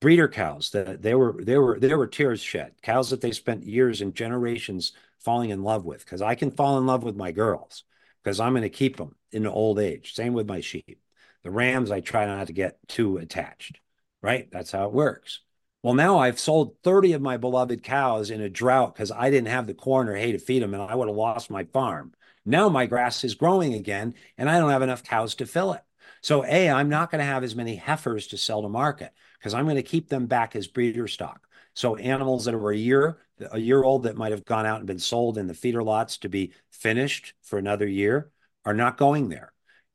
[0.00, 3.64] breeder cows that they were they were there were tears shed cows that they spent
[3.64, 7.32] years and generations falling in love with because i can fall in love with my
[7.32, 7.84] girls
[8.22, 10.14] because i'm going to keep them in old age.
[10.14, 11.00] Same with my sheep.
[11.42, 13.80] The rams i try not to get too attached
[14.22, 14.50] right?
[14.50, 15.40] That's how it works
[15.84, 19.48] well now i've sold 30 of my beloved cows in a drought because i didn't
[19.48, 22.12] have the corn or hay to feed them and i would have lost my farm
[22.44, 25.84] now my grass is growing again and i don't have enough cows to fill it
[26.24, 29.52] so, A, I'm not going to have as many heifers to sell to market because
[29.52, 31.46] I'm going to keep them back as breeder stock.
[31.74, 33.18] So, animals that are a year,
[33.52, 36.16] a year old that might have gone out and been sold in the feeder lots
[36.18, 38.30] to be finished for another year
[38.64, 39.52] are not going there.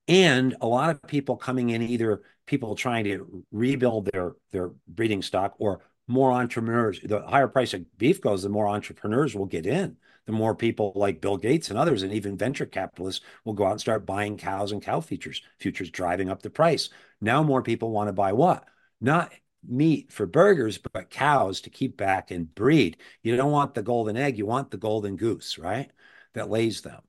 [0.07, 5.21] And a lot of people coming in, either people trying to rebuild their, their breeding
[5.21, 6.99] stock or more entrepreneurs.
[7.01, 9.97] The higher price of beef goes, the more entrepreneurs will get in
[10.29, 13.71] the more people like Bill Gates and others, and even venture capitalists, will go out
[13.71, 16.89] and start buying cows and cow futures, futures driving up the price.
[17.19, 18.63] Now more people want to buy what?
[19.01, 19.33] Not
[19.67, 22.97] meat for burgers, but cows to keep back and breed.
[23.23, 25.89] You don't want the golden egg, you want the golden goose, right?
[26.35, 27.01] That lays them.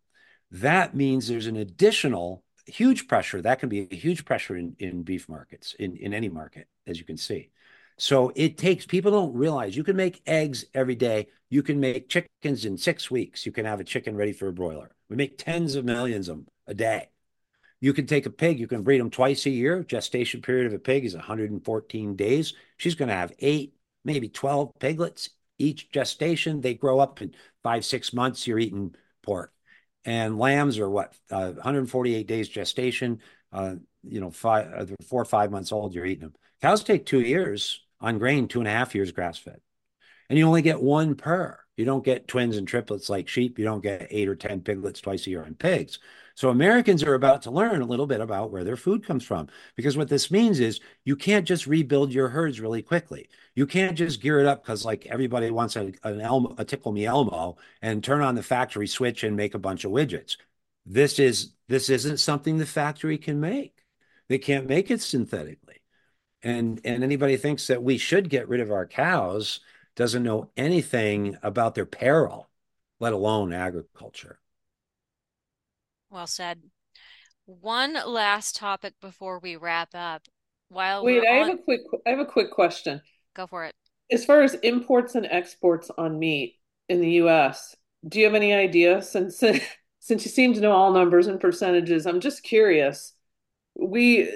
[0.53, 3.43] That means there's an additional huge pressure.
[3.43, 6.99] That can be a huge pressure in, in beef markets, in, in any market, as
[6.99, 7.51] you can see.
[7.99, 11.29] So it takes people don't realize you can make eggs every day.
[11.51, 13.45] You can make chickens in six weeks.
[13.45, 14.91] You can have a chicken ready for a broiler.
[15.09, 17.11] We make tens of millions of them a day.
[17.81, 19.83] You can take a pig, you can breed them twice a year.
[19.83, 22.55] Gestation period of a pig is 114 days.
[22.77, 26.61] She's going to have eight, maybe 12 piglets each gestation.
[26.61, 28.47] They grow up in five, six months.
[28.47, 29.53] You're eating pork.
[30.05, 33.21] And lambs are what, uh, 148 days gestation.
[33.53, 36.35] Uh, you know, five, uh, four or five months old, you're eating them.
[36.63, 39.61] Cows take two years on grain, two and a half years grass fed.
[40.29, 41.59] And you only get one per.
[41.77, 43.59] You don't get twins and triplets like sheep.
[43.59, 45.99] You don't get eight or 10 piglets twice a year on pigs.
[46.41, 49.49] So Americans are about to learn a little bit about where their food comes from.
[49.77, 53.29] Because what this means is you can't just rebuild your herds really quickly.
[53.55, 56.93] You can't just gear it up because like everybody wants a, an Elmo, a tickle
[56.93, 60.39] me Elmo and turn on the factory switch and make a bunch of widgets.
[60.87, 63.85] This is this isn't something the factory can make.
[64.29, 65.83] They can't make it synthetically
[66.43, 69.61] and and anybody thinks that we should get rid of our cows
[69.95, 72.49] doesn't know anything about their peril
[72.99, 74.41] let alone agriculture
[76.11, 76.63] well said.
[77.47, 80.23] One last topic before we wrap up.
[80.69, 81.49] While wait i on...
[81.49, 83.01] have a quick i have a quick question.
[83.35, 83.75] Go for it.
[84.11, 86.57] As far as imports and exports on meat
[86.89, 87.75] in the us
[88.09, 89.39] do you have any idea since
[90.01, 93.15] since you seem to know all numbers and percentages i'm just curious.
[93.75, 94.31] We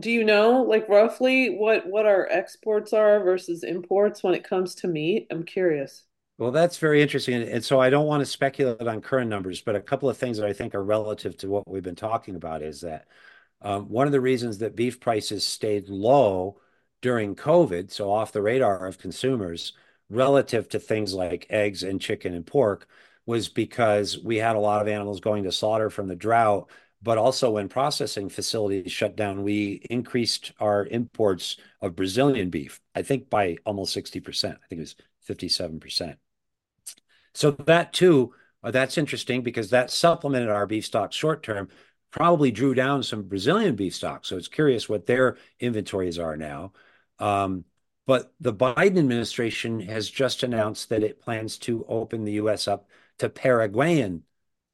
[0.00, 4.74] do you know like roughly what what our exports are versus imports when it comes
[4.76, 5.26] to meat?
[5.30, 6.04] I'm curious
[6.38, 9.76] well that's very interesting and so i don't want to speculate on current numbers but
[9.76, 12.62] a couple of things that i think are relative to what we've been talking about
[12.62, 13.06] is that
[13.60, 16.60] um, one of the reasons that beef prices stayed low
[17.02, 19.72] during covid so off the radar of consumers
[20.08, 22.86] relative to things like eggs and chicken and pork
[23.26, 26.70] was because we had a lot of animals going to slaughter from the drought
[27.02, 33.02] but also when processing facilities shut down, we increased our imports of Brazilian beef, I
[33.02, 34.50] think by almost 60%.
[34.50, 34.96] I think it was
[35.28, 36.16] 57%.
[37.34, 41.68] So that too, uh, that's interesting because that supplemented our beef stock short term,
[42.10, 44.24] probably drew down some Brazilian beef stock.
[44.24, 46.72] So it's curious what their inventories are now.
[47.18, 47.64] Um,
[48.06, 52.66] but the Biden administration has just announced that it plans to open the U.S.
[52.66, 54.22] up to Paraguayan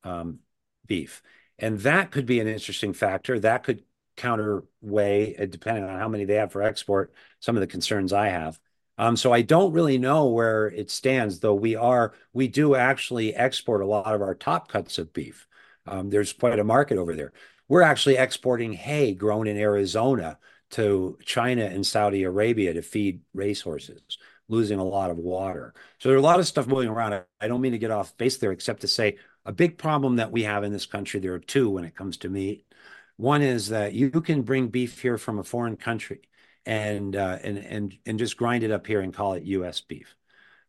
[0.04, 0.38] um,
[0.86, 1.22] beef.
[1.58, 3.38] And that could be an interesting factor.
[3.40, 3.82] That could
[4.16, 8.28] counterweigh, uh, depending on how many they have for export, some of the concerns I
[8.28, 8.60] have.
[8.96, 13.34] Um, so I don't really know where it stands, though we are we do actually
[13.34, 15.46] export a lot of our top cuts of beef.
[15.86, 17.32] Um, there's quite a market over there.
[17.68, 20.38] We're actually exporting hay grown in Arizona
[20.70, 24.18] to China and Saudi Arabia to feed racehorses,
[24.48, 25.74] losing a lot of water.
[25.98, 27.24] So there's a lot of stuff moving around.
[27.40, 30.32] I don't mean to get off base there, except to say a big problem that
[30.32, 32.66] we have in this country, there are two when it comes to meat.
[33.16, 36.22] One is that you can bring beef here from a foreign country
[36.66, 39.80] and uh, and and and just grind it up here and call it U.S.
[39.80, 40.14] beef.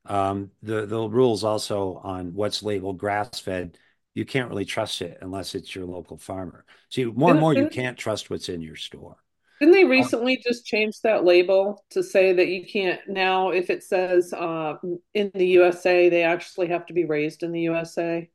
[0.06, 3.78] Um, the the rules also on what's labeled grass fed,
[4.14, 6.66] you can't really trust it unless it's your local farmer.
[6.90, 9.18] So more and more, you can't trust what's in your store.
[9.60, 13.70] Didn't they recently um, just change that label to say that you can't now, if
[13.70, 14.76] it says uh,
[15.14, 18.30] in the USA, they actually have to be raised in the USA?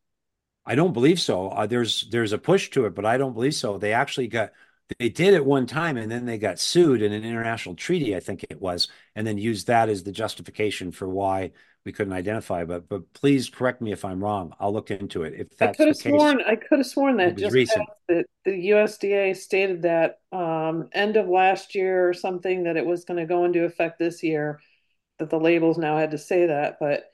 [0.64, 1.48] I don't believe so.
[1.48, 3.76] Uh, there's there's a push to it, but I don't believe so.
[3.76, 4.52] They actually got
[4.98, 8.20] they did it one time and then they got sued in an international treaty, I
[8.20, 11.52] think it was, and then used that as the justification for why
[11.84, 12.64] we couldn't identify.
[12.64, 14.54] But but please correct me if I'm wrong.
[14.58, 15.34] I'll look into it.
[15.34, 17.88] If that's I could have sworn I could have sworn that just recent.
[18.08, 23.04] that the USDA stated that um, end of last year or something that it was
[23.04, 24.60] going to go into effect this year.
[25.18, 27.04] That the labels now had to say that, but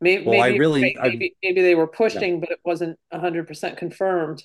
[0.00, 2.40] maybe well, maybe, really, maybe, maybe, they were pushing, yeah.
[2.40, 4.42] but it wasn't hundred percent confirmed.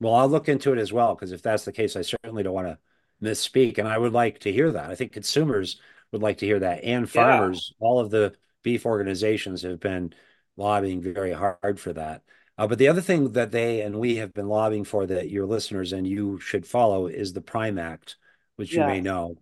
[0.00, 2.54] Well, I'll look into it as well because if that's the case, I certainly don't
[2.54, 2.78] want to
[3.22, 4.90] misspeak, and I would like to hear that.
[4.90, 5.80] I think consumers
[6.12, 7.72] would like to hear that, and farmers.
[7.78, 7.86] Yeah.
[7.86, 10.12] All of the beef organizations have been
[10.56, 12.22] lobbying very hard for that.
[12.58, 15.46] Uh, but the other thing that they and we have been lobbying for that your
[15.46, 18.16] listeners and you should follow is the Prime Act,
[18.56, 18.82] which yeah.
[18.82, 19.36] you may know.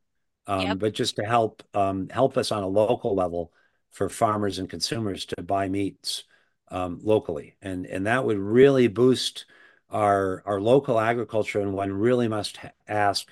[0.47, 0.79] Um, yep.
[0.79, 3.53] But just to help um, help us on a local level
[3.93, 6.25] for farmers and consumers to buy meats
[6.69, 9.47] um, locally, and and that would really boost
[9.95, 13.29] our our local agriculture, and one really must ask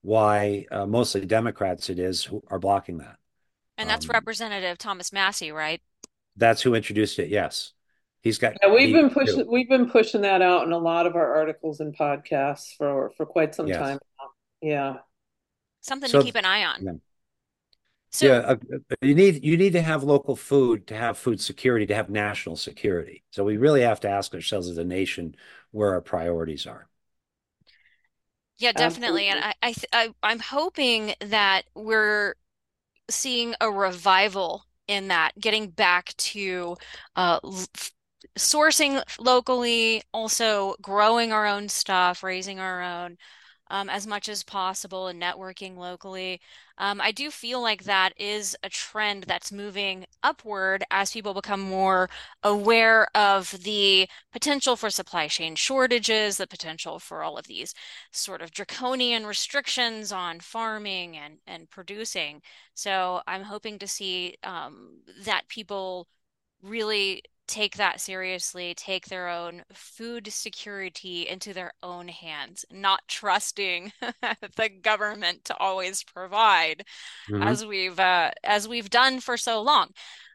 [0.00, 3.18] why uh, mostly Democrats it is who are blocking that.
[3.76, 5.82] And that's um, Representative Thomas Massie, right?
[6.36, 7.28] That's who introduced it.
[7.28, 7.72] Yes,
[8.22, 8.54] he's got.
[8.62, 9.44] Yeah, we've been pushing.
[9.44, 9.50] Too.
[9.50, 13.26] We've been pushing that out in a lot of our articles and podcasts for for
[13.26, 13.78] quite some yes.
[13.78, 14.28] time now.
[14.62, 14.96] Yeah,
[15.82, 16.82] something so, to keep an eye on.
[16.82, 16.92] Yeah.
[18.12, 18.56] So, yeah, uh,
[19.02, 22.56] you need you need to have local food to have food security to have national
[22.56, 23.24] security.
[23.30, 25.34] So we really have to ask ourselves as a nation
[25.76, 26.88] where our priorities are.
[28.58, 29.26] Yeah, definitely.
[29.26, 29.54] And I,
[29.92, 32.34] I, I am hoping that we're
[33.10, 36.76] seeing a revival in that, getting back to
[37.16, 37.40] uh,
[38.38, 43.18] sourcing locally, also growing our own stuff, raising our own
[43.70, 46.40] um, as much as possible and networking locally.
[46.78, 51.60] Um, I do feel like that is a trend that's moving upward as people become
[51.60, 52.10] more
[52.42, 57.74] aware of the potential for supply chain shortages, the potential for all of these
[58.10, 62.42] sort of draconian restrictions on farming and, and producing.
[62.74, 66.08] So I'm hoping to see um, that people
[66.62, 73.92] really take that seriously, take their own food security into their own hands, not trusting
[74.56, 76.84] the government to always provide,
[77.30, 77.42] mm-hmm.
[77.42, 79.88] as we've uh, as we've done for so long.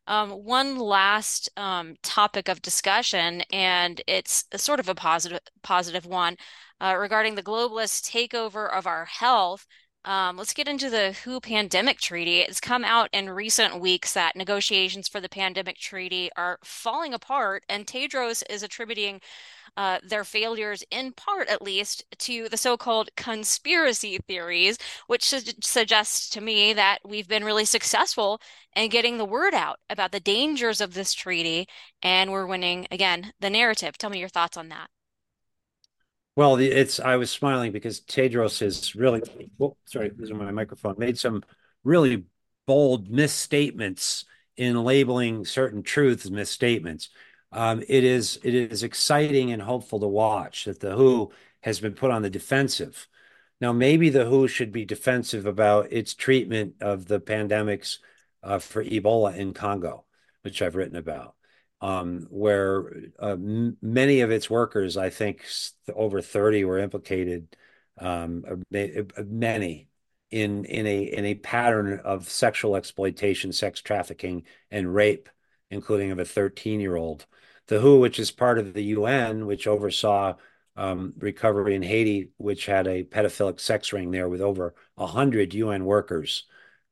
[0.07, 6.37] Um, one last um, topic of discussion, and it's sort of a positive positive one
[6.81, 9.65] uh, regarding the globalist takeover of our health.
[10.03, 12.39] Um, let's get into the WHO pandemic treaty.
[12.39, 17.63] It's come out in recent weeks that negotiations for the pandemic treaty are falling apart,
[17.69, 19.21] and Tedros is attributing
[19.77, 25.53] uh, their failures, in part at least, to the so called conspiracy theories, which su-
[25.61, 28.41] suggests to me that we've been really successful
[28.75, 31.67] in getting the word out about the dangers of this treaty,
[32.01, 33.97] and we're winning, again, the narrative.
[33.99, 34.89] Tell me your thoughts on that.
[36.35, 39.21] Well, it's I was smiling because Tedros has really
[39.59, 41.43] oh, sorry, losing my microphone, made some
[41.83, 42.25] really
[42.65, 44.25] bold misstatements
[44.55, 47.09] in labeling certain truths misstatements.
[47.51, 51.93] Um, it is it is exciting and hopeful to watch that the WHO has been
[51.93, 53.07] put on the defensive.
[53.59, 57.99] Now, maybe the WHO should be defensive about its treatment of the pandemics
[58.41, 60.05] uh, for Ebola in Congo,
[60.41, 61.35] which I've written about
[61.81, 65.45] um, where uh, m- many of its workers, I think
[65.93, 67.55] over 30 were implicated,
[67.99, 69.87] um, many
[70.29, 75.29] in in a in a pattern of sexual exploitation, sex trafficking, and rape,
[75.69, 77.25] including of a 13 year old.
[77.67, 80.35] The WHO, which is part of the UN, which oversaw
[80.75, 85.85] um, recovery in Haiti, which had a pedophilic sex ring there with over 100 UN
[85.85, 86.45] workers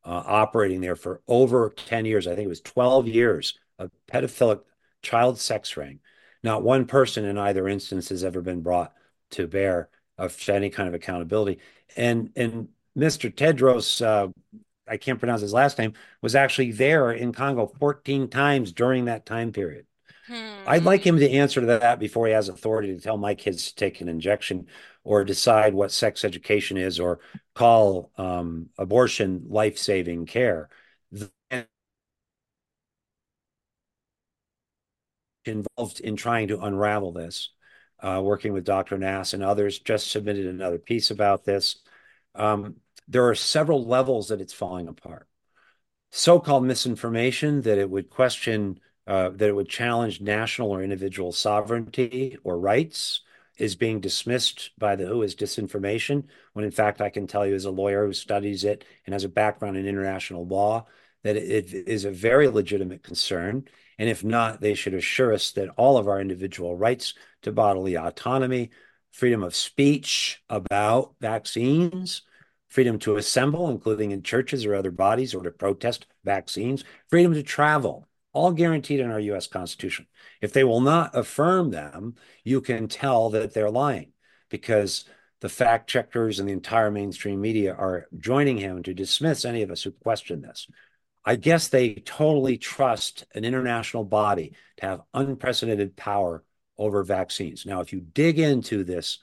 [0.05, 2.27] uh, operating there for over 10 years.
[2.27, 4.61] I think it was 12 years of pedophilic
[5.01, 5.99] child sex ring.
[6.43, 8.93] Not one person in either instance has ever been brought
[9.31, 11.59] to bear of any kind of accountability.
[11.95, 13.33] And and Mr.
[13.33, 14.29] Tedros, uh,
[14.87, 19.25] I can't pronounce his last name, was actually there in Congo 14 times during that
[19.25, 19.85] time period.
[20.27, 20.63] Hmm.
[20.67, 23.69] I'd like him to answer to that before he has authority to tell my kids
[23.69, 24.67] to take an injection
[25.03, 27.19] or decide what sex education is or
[27.55, 30.69] call um, abortion life saving care.
[35.49, 37.49] Involved in trying to unravel this,
[37.99, 38.97] uh, working with Dr.
[38.97, 41.77] Nass and others, just submitted another piece about this.
[42.35, 42.75] Um,
[43.07, 45.27] there are several levels that it's falling apart.
[46.11, 51.31] So called misinformation that it would question, uh, that it would challenge national or individual
[51.31, 53.21] sovereignty or rights
[53.57, 56.23] is being dismissed by the WHO as disinformation,
[56.53, 59.25] when in fact, I can tell you as a lawyer who studies it and has
[59.25, 60.87] a background in international law
[61.23, 63.67] that it is a very legitimate concern.
[63.99, 67.95] And if not, they should assure us that all of our individual rights to bodily
[67.95, 68.71] autonomy,
[69.11, 72.21] freedom of speech about vaccines,
[72.69, 77.43] freedom to assemble, including in churches or other bodies, or to protest vaccines, freedom to
[77.43, 80.07] travel, all guaranteed in our US Constitution.
[80.41, 84.13] If they will not affirm them, you can tell that they're lying
[84.49, 85.03] because
[85.41, 89.71] the fact checkers and the entire mainstream media are joining him to dismiss any of
[89.71, 90.67] us who question this.
[91.25, 96.43] I guess they totally trust an international body to have unprecedented power
[96.77, 97.65] over vaccines.
[97.65, 99.19] Now, if you dig into this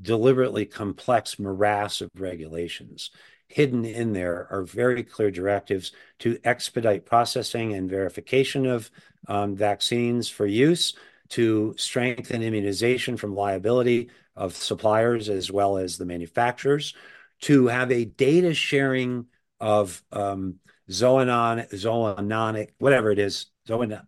[0.00, 3.10] deliberately complex morass of regulations,
[3.48, 8.90] hidden in there are very clear directives to expedite processing and verification of
[9.28, 10.94] um, vaccines for use,
[11.28, 16.94] to strengthen immunization from liability of suppliers as well as the manufacturers,
[17.40, 19.26] to have a data sharing
[19.60, 20.56] of um,
[20.90, 24.00] zoonon, zoononic, whatever it is, zoon,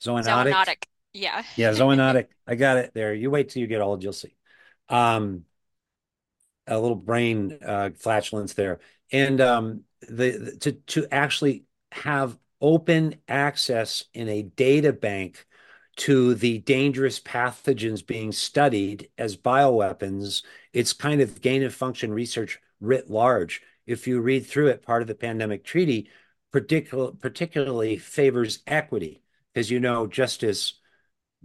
[0.00, 0.52] zoonotic.
[0.52, 0.84] Zoonotic.
[1.12, 1.42] Yeah.
[1.56, 2.26] yeah, zoonotic.
[2.46, 3.14] I got it there.
[3.14, 4.34] You wait till you get old, you'll see.
[4.88, 5.44] Um,
[6.66, 14.04] a little brain uh, flatulence there, and um, the to to actually have open access
[14.12, 15.46] in a data bank
[15.96, 20.42] to the dangerous pathogens being studied as bioweapons.
[20.72, 23.62] It's kind of gain of function research writ large.
[23.88, 26.10] If you read through it, part of the pandemic treaty
[26.52, 29.22] particular, particularly favors equity,
[29.52, 30.74] because you know, just as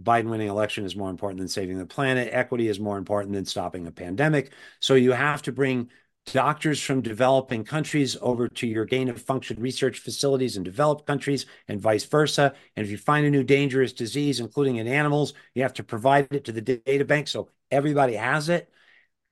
[0.02, 2.28] Biden winning election is more important than saving the planet.
[2.32, 4.52] Equity is more important than stopping a pandemic.
[4.80, 5.88] So you have to bring
[6.32, 11.46] doctors from developing countries over to your gain of function research facilities in developed countries
[11.68, 12.54] and vice versa.
[12.76, 16.28] And if you find a new dangerous disease, including in animals, you have to provide
[16.30, 18.70] it to the data bank so everybody has it.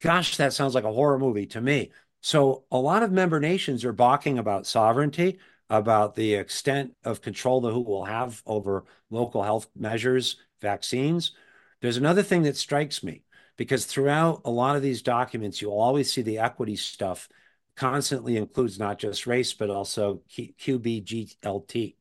[0.01, 1.93] Gosh, that sounds like a horror movie to me.
[2.23, 7.61] So a lot of member nations are balking about sovereignty, about the extent of control
[7.61, 11.33] the WHO will have over local health measures vaccines.
[11.81, 13.25] There's another thing that strikes me
[13.57, 17.29] because throughout a lot of these documents, you'll always see the equity stuff
[17.77, 21.97] constantly includes not just race, but also QBGLT.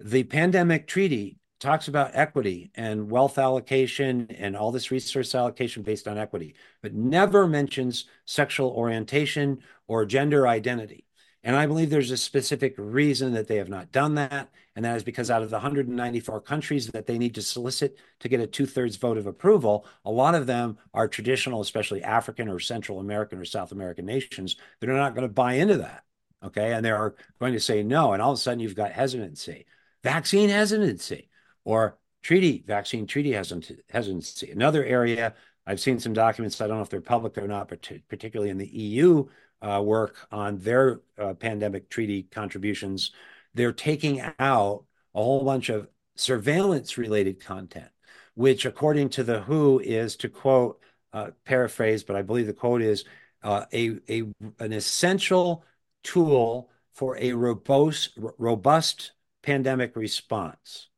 [0.00, 6.06] The pandemic treaty talks about equity and wealth allocation and all this resource allocation based
[6.06, 11.06] on equity, but never mentions sexual orientation or gender identity.
[11.42, 14.50] And I believe there's a specific reason that they have not done that.
[14.74, 18.28] And that is because out of the 194 countries that they need to solicit to
[18.28, 22.48] get a two thirds vote of approval, a lot of them are traditional, especially African
[22.48, 26.02] or Central American or South American nations that are not going to buy into that.
[26.44, 26.72] Okay.
[26.72, 28.12] And they are going to say no.
[28.12, 29.66] And all of a sudden you've got hesitancy,
[30.02, 31.28] vaccine hesitancy,
[31.66, 34.50] or treaty, vaccine treaty hesitancy.
[34.50, 35.34] Another area,
[35.66, 38.56] I've seen some documents, I don't know if they're public or not, but particularly in
[38.56, 39.26] the EU
[39.60, 43.10] uh, work on their uh, pandemic treaty contributions,
[43.52, 47.90] they're taking out a whole bunch of surveillance related content,
[48.34, 50.80] which, according to the WHO, is to quote,
[51.12, 53.04] uh, paraphrase, but I believe the quote is
[53.42, 54.22] uh, a, a
[54.58, 55.64] an essential
[56.02, 59.12] tool for a robust robust
[59.42, 60.88] pandemic response,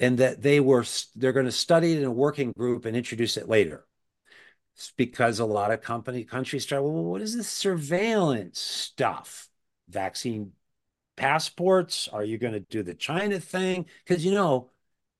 [0.00, 0.84] and that they were
[1.14, 3.84] they're going to study it in a working group and introduce it later
[4.96, 9.48] because a lot of company countries start, well, what is this surveillance stuff?
[9.88, 10.52] Vaccine
[11.16, 12.08] passports?
[12.08, 13.86] Are you going to do the China thing?
[14.04, 14.70] Because you know,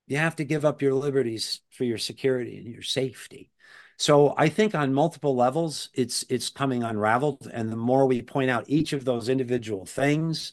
[0.07, 3.51] you have to give up your liberties for your security and your safety.
[3.99, 7.51] So I think on multiple levels, it's it's coming unraveled.
[7.53, 10.53] And the more we point out each of those individual things,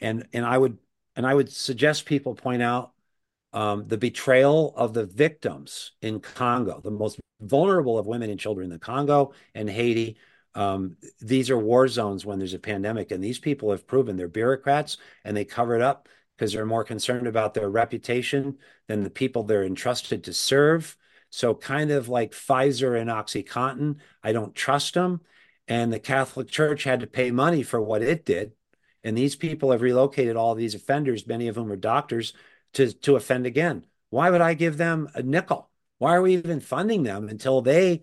[0.00, 0.78] and and I would
[1.14, 2.92] and I would suggest people point out
[3.52, 8.64] um, the betrayal of the victims in Congo, the most vulnerable of women and children
[8.64, 10.16] in the Congo and Haiti.
[10.54, 14.28] Um, these are war zones when there's a pandemic, and these people have proven they're
[14.28, 19.10] bureaucrats and they cover it up because they're more concerned about their reputation than the
[19.10, 20.96] people they're entrusted to serve.
[21.30, 25.20] So, kind of like Pfizer and OxyContin, I don't trust them.
[25.68, 28.52] And the Catholic Church had to pay money for what it did.
[29.02, 32.32] And these people have relocated all these offenders, many of whom are doctors,
[32.76, 33.84] to, to offend again.
[34.10, 35.70] Why would I give them a nickel?
[35.98, 38.02] Why are we even funding them until they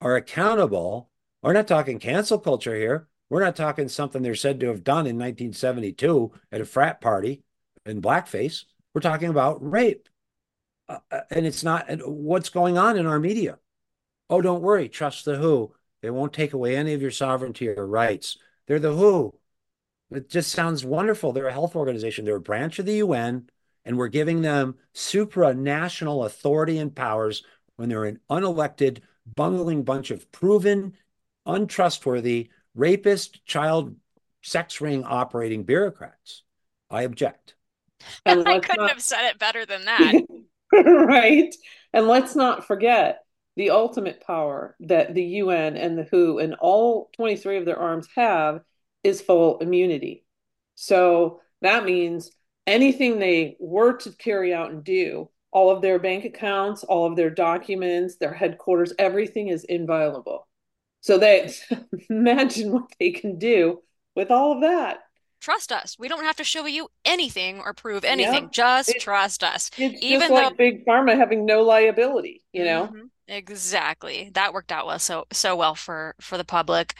[0.00, 1.10] are accountable?
[1.42, 3.08] We're not talking cancel culture here.
[3.28, 7.42] We're not talking something they're said to have done in 1972 at a frat party
[7.84, 8.64] in blackface.
[8.94, 10.08] We're talking about rape.
[10.88, 13.58] Uh, uh and it's not what's going on in our media.
[14.30, 14.88] Oh, don't worry.
[14.88, 15.74] Trust the WHO.
[16.02, 18.38] They won't take away any of your sovereignty or rights.
[18.66, 19.38] They're the WHO.
[20.12, 21.32] It just sounds wonderful.
[21.32, 22.24] They're a health organization.
[22.24, 23.48] They're a branch of the UN,
[23.84, 27.44] and we're giving them supranational authority and powers
[27.76, 29.00] when they're an unelected,
[29.34, 30.94] bungling bunch of proven,
[31.46, 33.94] untrustworthy, rapist, child
[34.42, 36.42] sex ring operating bureaucrats.
[36.90, 37.54] I object.
[38.26, 38.90] And I couldn't not...
[38.90, 40.22] have said it better than that.
[40.72, 41.54] right.
[41.92, 43.20] And let's not forget
[43.56, 48.08] the ultimate power that the UN and the WHO and all 23 of their arms
[48.16, 48.60] have
[49.02, 50.24] is full immunity.
[50.74, 52.30] So that means
[52.66, 57.16] anything they were to carry out and do, all of their bank accounts, all of
[57.16, 60.48] their documents, their headquarters, everything is inviolable.
[61.00, 61.52] So they
[62.10, 63.82] imagine what they can do
[64.16, 65.00] with all of that.
[65.40, 65.96] Trust us.
[65.98, 68.48] We don't have to show you anything or prove anything.
[68.50, 69.70] Just it, trust us.
[69.76, 70.56] It's Even just like though...
[70.56, 72.86] big pharma having no liability, you know.
[72.86, 73.06] Mm-hmm.
[73.28, 74.30] Exactly.
[74.32, 76.94] That worked out well so so well for for the public.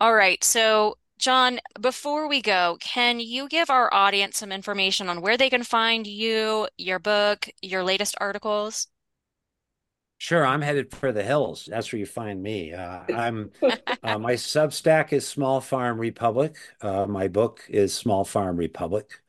[0.00, 0.42] All right.
[0.44, 5.48] So John, before we go, can you give our audience some information on where they
[5.48, 8.88] can find you, your book, your latest articles?
[10.18, 11.66] Sure, I'm headed for the hills.
[11.66, 12.74] That's where you find me.
[12.74, 16.58] Uh, I'm uh, my Substack is Small Farm Republic.
[16.82, 19.22] Uh, my book is Small Farm Republic.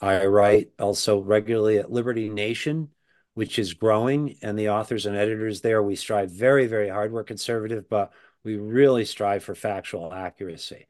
[0.00, 2.88] I write also regularly at Liberty Nation,
[3.34, 7.12] which is growing, and the authors and editors there we strive very, very hard.
[7.12, 8.14] We're conservative, but
[8.44, 10.86] we really strive for factual accuracy,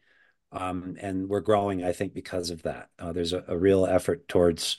[0.53, 1.85] um, and we're growing.
[1.85, 4.79] I think because of that, uh, there's a, a real effort towards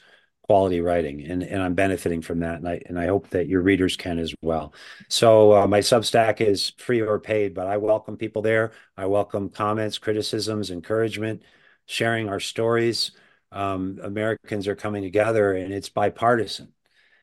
[0.50, 2.56] quality writing and, and I'm benefiting from that.
[2.56, 4.74] And I, and I hope that your readers can as well.
[5.08, 8.72] So uh, my Substack is free or paid, but I welcome people there.
[8.98, 11.44] I welcome comments, criticisms, encouragement,
[11.86, 13.12] sharing our stories.
[13.52, 16.74] Um, Americans are coming together and it's bipartisan.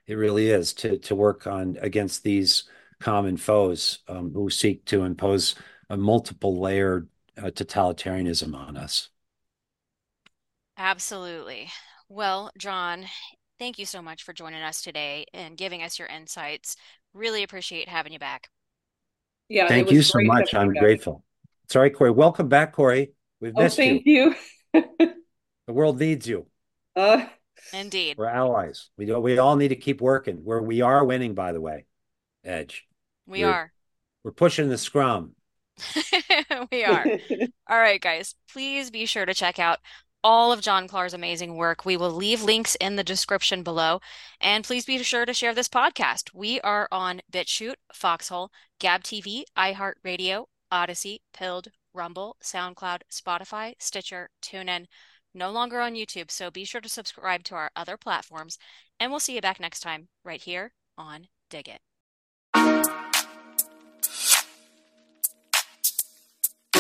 [0.07, 2.63] It really is to, to work on against these
[3.01, 5.57] common foes um, who seek to impose
[5.91, 7.09] a multiple layered
[7.39, 9.11] uh, totalitarianism on us.
[10.79, 11.69] Absolutely.
[12.09, 13.07] Well, John,
[13.59, 16.77] thank you so much for joining us today and giving us your insights.
[17.15, 18.49] Really appreciate having you back.
[19.49, 20.55] Yeah, thank you so much.
[20.55, 21.23] I'm grateful.
[21.69, 22.11] Sorry, Corey.
[22.11, 23.13] Welcome back, Corey.
[23.41, 24.35] We've oh, missed thank you.
[24.73, 24.85] you.
[24.99, 26.47] the world needs you.
[26.95, 27.27] Uh,
[27.73, 28.17] Indeed.
[28.19, 28.91] We're allies.
[28.97, 30.37] We do, we all need to keep working.
[30.45, 31.87] Where we are winning, by the way.
[32.45, 32.85] Edge.
[33.27, 33.73] We we're, are.
[34.25, 35.33] We're pushing the scrum.
[36.73, 37.07] we are.
[37.69, 38.35] all right, guys.
[38.51, 39.79] Please be sure to check out
[40.25, 41.85] all of John Klar's amazing work.
[41.85, 44.01] We will leave links in the description below.
[44.41, 46.35] And please be sure to share this podcast.
[46.35, 48.51] We are on BitChute, Foxhole,
[48.81, 54.87] Gab TV, iHeartRadio, Odysee, Pilled, Rumble, SoundCloud, Spotify, Stitcher, TuneIn.
[55.33, 58.59] No longer on YouTube, so be sure to subscribe to our other platforms.
[58.99, 61.81] And we'll see you back next time, right here on Dig It.